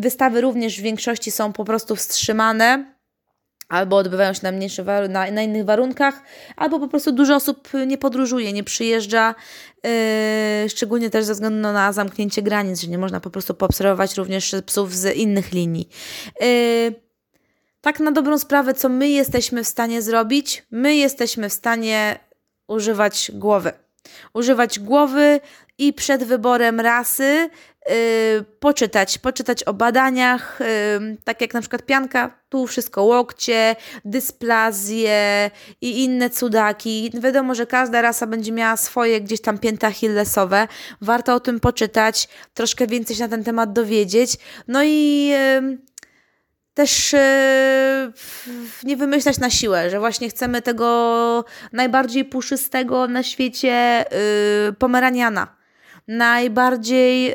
Wystawy 0.01 0.40
również 0.40 0.79
w 0.79 0.83
większości 0.83 1.31
są 1.31 1.53
po 1.53 1.64
prostu 1.64 1.97
wstrzymane 1.97 2.94
albo 3.68 3.97
odbywają 3.97 4.33
się 4.33 4.40
na, 4.42 4.53
mniejsze, 4.53 4.85
na, 5.09 5.31
na, 5.31 5.42
innych 5.42 5.64
warunkach, 5.64 6.23
albo 6.57 6.81
po 6.81 6.88
prostu 6.88 7.12
dużo 7.12 7.35
osób 7.35 7.68
nie 7.87 7.99
podróżuje, 7.99 8.53
nie 8.53 8.64
przyjeżdża, 8.64 9.35
yy, 9.85 9.90
szczególnie 10.68 11.11
też 11.11 11.25
ze 11.25 11.33
względu 11.35 11.59
na 11.59 11.92
zamknięcie 11.92 12.42
granic, 12.42 12.81
że 12.81 12.88
nie 12.88 12.99
można 12.99 13.20
po 13.20 13.31
prostu 13.31 13.55
poobserwować 13.55 14.16
również 14.16 14.55
psów 14.66 14.94
z 14.94 15.16
innych 15.16 15.53
linii. 15.53 15.88
Yy, 16.40 16.94
tak 17.81 18.01
na 18.01 18.12
dobrą 18.12 18.38
sprawę, 18.38 18.75
co 18.75 18.88
my 18.88 19.09
jesteśmy 19.09 19.64
w 19.64 19.68
stanie 19.68 20.03
zrobić? 20.03 20.66
My 20.70 20.97
jesteśmy 20.97 21.49
w 21.49 21.53
stanie 21.53 22.18
używać 22.68 23.31
głowy. 23.35 23.73
Używać 24.35 24.81
głowy 24.81 25.40
i 25.79 25.92
przed 25.92 26.25
wyborem 26.25 26.81
rasy 26.81 27.51
poczytać, 28.61 29.18
poczytać 29.18 29.64
o 29.64 29.75
badaniach, 29.75 30.59
yy, 31.01 31.16
tak 31.25 31.40
jak 31.40 31.55
na 31.55 31.61
przykład 31.61 31.83
pianka, 31.83 32.38
tu 32.49 32.66
wszystko 32.66 33.03
łokcie, 33.03 33.77
dysplazje 34.05 35.51
i 35.81 36.05
inne 36.05 36.31
cudaki. 36.31 37.11
Wiadomo, 37.14 37.55
że 37.55 37.66
każda 37.66 38.03
rasa 38.03 38.27
będzie 38.27 38.53
miała 38.53 38.77
swoje 38.77 39.20
gdzieś 39.20 39.40
tam 39.40 39.59
pięta 39.59 39.87
achillesowe. 39.87 40.68
Warto 41.01 41.35
o 41.35 41.40
tym 41.40 41.61
poczytać, 41.61 42.29
troszkę 42.55 42.87
więcej 42.87 43.16
się 43.16 43.23
na 43.23 43.29
ten 43.29 43.44
temat 43.44 43.73
dowiedzieć. 43.73 44.37
No 44.68 44.83
i 44.85 45.27
yy, 45.27 45.79
też 46.75 47.14
nie 48.85 48.97
wymyślać 48.97 49.38
na 49.38 49.51
siłę, 49.51 49.90
że 49.90 49.99
właśnie 49.99 50.29
chcemy 50.29 50.62
tego 50.62 51.44
najbardziej 51.73 52.25
puszystego 52.25 53.09
na 53.09 53.23
świecie 53.23 54.05
pomeraniana 54.79 55.63
najbardziej 56.09 57.25
yy, 57.25 57.35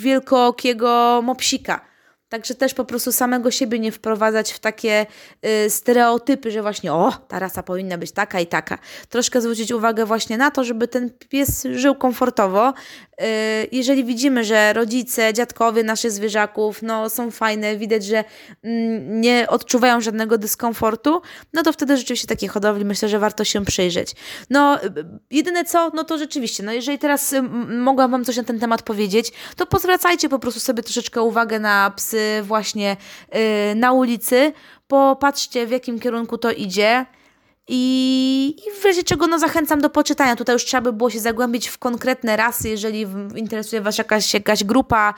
wielkookiego 0.00 1.22
mopsika. 1.24 1.93
Także 2.34 2.54
też 2.54 2.74
po 2.74 2.84
prostu 2.84 3.12
samego 3.12 3.50
siebie 3.50 3.78
nie 3.78 3.92
wprowadzać 3.92 4.52
w 4.52 4.58
takie 4.58 5.06
y, 5.66 5.70
stereotypy, 5.70 6.50
że 6.50 6.62
właśnie 6.62 6.92
o, 6.92 7.12
ta 7.28 7.38
rasa 7.38 7.62
powinna 7.62 7.98
być 7.98 8.12
taka 8.12 8.40
i 8.40 8.46
taka. 8.46 8.78
Troszkę 9.08 9.40
zwrócić 9.40 9.72
uwagę 9.72 10.06
właśnie 10.06 10.38
na 10.38 10.50
to, 10.50 10.64
żeby 10.64 10.88
ten 10.88 11.10
pies 11.28 11.66
żył 11.74 11.94
komfortowo. 11.94 12.68
Y, 12.68 13.24
jeżeli 13.72 14.04
widzimy, 14.04 14.44
że 14.44 14.72
rodzice, 14.72 15.34
dziadkowie 15.34 15.82
naszych 15.82 16.10
zwierzaków 16.10 16.82
no, 16.82 17.10
są 17.10 17.30
fajne, 17.30 17.76
widać, 17.76 18.04
że 18.04 18.24
mm, 18.62 19.20
nie 19.20 19.46
odczuwają 19.48 20.00
żadnego 20.00 20.38
dyskomfortu, 20.38 21.22
no 21.52 21.62
to 21.62 21.72
wtedy 21.72 21.96
rzeczywiście 21.96 22.26
takiej 22.26 22.48
hodowli 22.48 22.84
myślę, 22.84 23.08
że 23.08 23.18
warto 23.18 23.44
się 23.44 23.64
przyjrzeć. 23.64 24.12
No, 24.50 24.84
y, 24.84 24.90
jedyne 25.30 25.64
co, 25.64 25.90
no 25.94 26.04
to 26.04 26.18
rzeczywiście, 26.18 26.62
no 26.62 26.72
jeżeli 26.72 26.98
teraz 26.98 27.34
mogłam 27.68 28.10
Wam 28.10 28.24
coś 28.24 28.36
na 28.36 28.44
ten 28.44 28.60
temat 28.60 28.82
powiedzieć, 28.82 29.32
to 29.56 29.66
pozwracajcie 29.66 30.28
po 30.28 30.38
prostu 30.38 30.60
sobie 30.60 30.82
troszeczkę 30.82 31.22
uwagę 31.22 31.58
na 31.58 31.92
psy, 31.96 32.23
właśnie 32.42 32.96
y, 33.72 33.74
na 33.74 33.92
ulicy. 33.92 34.52
Popatrzcie, 34.88 35.66
w 35.66 35.70
jakim 35.70 36.00
kierunku 36.00 36.38
to 36.38 36.52
idzie. 36.52 37.06
I, 37.68 38.56
I 38.66 38.80
w 38.80 38.84
razie 38.84 39.02
czego 39.02 39.26
no, 39.26 39.38
zachęcam 39.38 39.80
do 39.80 39.90
poczytania. 39.90 40.36
Tutaj 40.36 40.54
już 40.54 40.64
trzeba 40.64 40.80
by 40.80 40.92
było 40.92 41.10
się 41.10 41.20
zagłębić 41.20 41.68
w 41.68 41.78
konkretne 41.78 42.36
rasy, 42.36 42.68
jeżeli 42.68 43.06
interesuje 43.36 43.82
Was 43.82 43.98
jakaś, 43.98 44.34
jakaś 44.34 44.64
grupa 44.64 45.14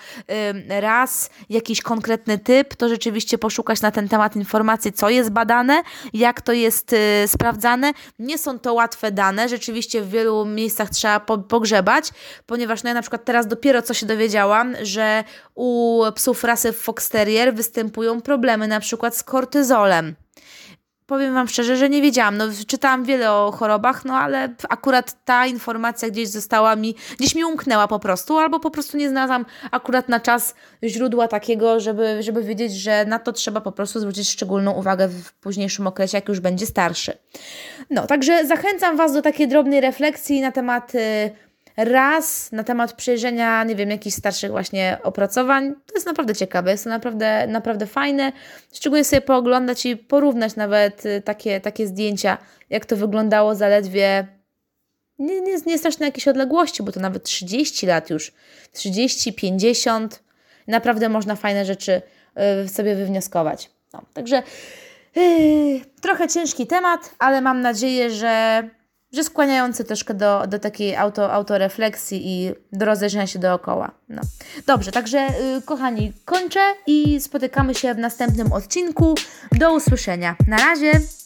y, 0.70 0.80
ras, 0.80 1.30
jakiś 1.50 1.82
konkretny 1.82 2.38
typ, 2.38 2.74
to 2.74 2.88
rzeczywiście 2.88 3.38
poszukać 3.38 3.80
na 3.80 3.90
ten 3.90 4.08
temat 4.08 4.36
informacji, 4.36 4.92
co 4.92 5.10
jest 5.10 5.30
badane, 5.30 5.82
jak 6.12 6.40
to 6.40 6.52
jest 6.52 6.92
y, 6.92 6.96
sprawdzane. 7.26 7.92
Nie 8.18 8.38
są 8.38 8.58
to 8.58 8.74
łatwe 8.74 9.12
dane, 9.12 9.48
rzeczywiście 9.48 10.02
w 10.02 10.10
wielu 10.10 10.44
miejscach 10.44 10.90
trzeba 10.90 11.20
po, 11.20 11.38
pogrzebać, 11.38 12.10
ponieważ 12.46 12.82
no, 12.82 12.90
ja 12.90 12.94
na 12.94 13.02
przykład 13.02 13.24
teraz 13.24 13.46
dopiero 13.46 13.82
co 13.82 13.94
się 13.94 14.06
dowiedziałam, 14.06 14.74
że 14.82 15.24
u 15.54 16.02
psów 16.14 16.44
rasy 16.44 16.72
Fox 16.72 17.08
Terrier 17.08 17.54
występują 17.54 18.20
problemy 18.20 18.68
na 18.68 18.80
przykład 18.80 19.16
z 19.16 19.22
kortyzolem 19.22 20.16
powiem 21.06 21.34
Wam 21.34 21.48
szczerze, 21.48 21.76
że 21.76 21.88
nie 21.88 22.02
wiedziałam. 22.02 22.36
No, 22.36 22.44
czytałam 22.66 23.04
wiele 23.04 23.32
o 23.32 23.52
chorobach, 23.52 24.04
no 24.04 24.14
ale 24.14 24.54
akurat 24.68 25.24
ta 25.24 25.46
informacja 25.46 26.10
gdzieś 26.10 26.28
została 26.28 26.76
mi, 26.76 26.94
gdzieś 27.18 27.34
mi 27.34 27.44
umknęła 27.44 27.88
po 27.88 27.98
prostu, 27.98 28.38
albo 28.38 28.60
po 28.60 28.70
prostu 28.70 28.96
nie 28.96 29.08
znalazłam 29.08 29.46
akurat 29.70 30.08
na 30.08 30.20
czas 30.20 30.54
źródła 30.84 31.28
takiego, 31.28 31.80
żeby, 31.80 32.22
żeby 32.22 32.42
wiedzieć, 32.42 32.72
że 32.72 33.04
na 33.04 33.18
to 33.18 33.32
trzeba 33.32 33.60
po 33.60 33.72
prostu 33.72 34.00
zwrócić 34.00 34.28
szczególną 34.28 34.72
uwagę 34.72 35.08
w 35.08 35.32
późniejszym 35.32 35.86
okresie, 35.86 36.18
jak 36.18 36.28
już 36.28 36.40
będzie 36.40 36.66
starszy. 36.66 37.12
No, 37.90 38.06
także 38.06 38.46
zachęcam 38.46 38.96
Was 38.96 39.12
do 39.12 39.22
takiej 39.22 39.48
drobnej 39.48 39.80
refleksji 39.80 40.40
na 40.40 40.52
temat. 40.52 40.94
Y, 40.94 41.45
raz 41.76 42.52
na 42.52 42.64
temat 42.64 42.92
przejrzenia, 42.92 43.64
nie 43.64 43.76
wiem, 43.76 43.90
jakichś 43.90 44.16
starszych 44.16 44.50
właśnie 44.50 44.98
opracowań. 45.02 45.74
To 45.86 45.94
jest 45.94 46.06
naprawdę 46.06 46.34
ciekawe, 46.34 46.70
jest 46.70 46.84
to 46.84 46.90
naprawdę, 46.90 47.46
naprawdę 47.46 47.86
fajne. 47.86 48.32
Szczególnie 48.72 49.04
sobie 49.04 49.22
pooglądać 49.22 49.86
i 49.86 49.96
porównać 49.96 50.56
nawet 50.56 51.06
y, 51.06 51.22
takie, 51.24 51.60
takie 51.60 51.86
zdjęcia, 51.86 52.38
jak 52.70 52.86
to 52.86 52.96
wyglądało 52.96 53.54
zaledwie 53.54 54.26
nie, 55.18 55.40
nie, 55.40 55.56
nie 55.66 55.78
straszne 55.78 56.06
jakieś 56.06 56.28
odległości, 56.28 56.82
bo 56.82 56.92
to 56.92 57.00
nawet 57.00 57.22
30 57.22 57.86
lat 57.86 58.10
już, 58.10 58.32
30, 58.72 59.32
50. 59.32 60.22
Naprawdę 60.66 61.08
można 61.08 61.36
fajne 61.36 61.64
rzeczy 61.64 62.02
y, 62.64 62.68
sobie 62.68 62.94
wywnioskować. 62.94 63.70
No, 63.92 64.02
także 64.14 64.42
yy, 65.16 65.80
trochę 66.00 66.28
ciężki 66.28 66.66
temat, 66.66 67.14
ale 67.18 67.40
mam 67.40 67.60
nadzieję, 67.60 68.10
że 68.10 68.62
że 69.16 69.24
skłaniający 69.24 69.84
troszkę 69.84 70.14
do, 70.14 70.46
do 70.46 70.58
takiej 70.58 70.96
auto, 70.96 71.32
autorefleksji 71.32 72.20
i 72.24 72.52
do 72.72 72.86
rozejrzenia 72.86 73.26
się 73.26 73.38
dookoła. 73.38 73.90
No. 74.08 74.22
Dobrze, 74.66 74.92
także 74.92 75.18
yy, 75.18 75.62
kochani, 75.62 76.12
kończę 76.24 76.60
i 76.86 77.20
spotykamy 77.20 77.74
się 77.74 77.94
w 77.94 77.98
następnym 77.98 78.52
odcinku. 78.52 79.14
Do 79.52 79.74
usłyszenia. 79.74 80.36
Na 80.48 80.56
razie! 80.56 81.25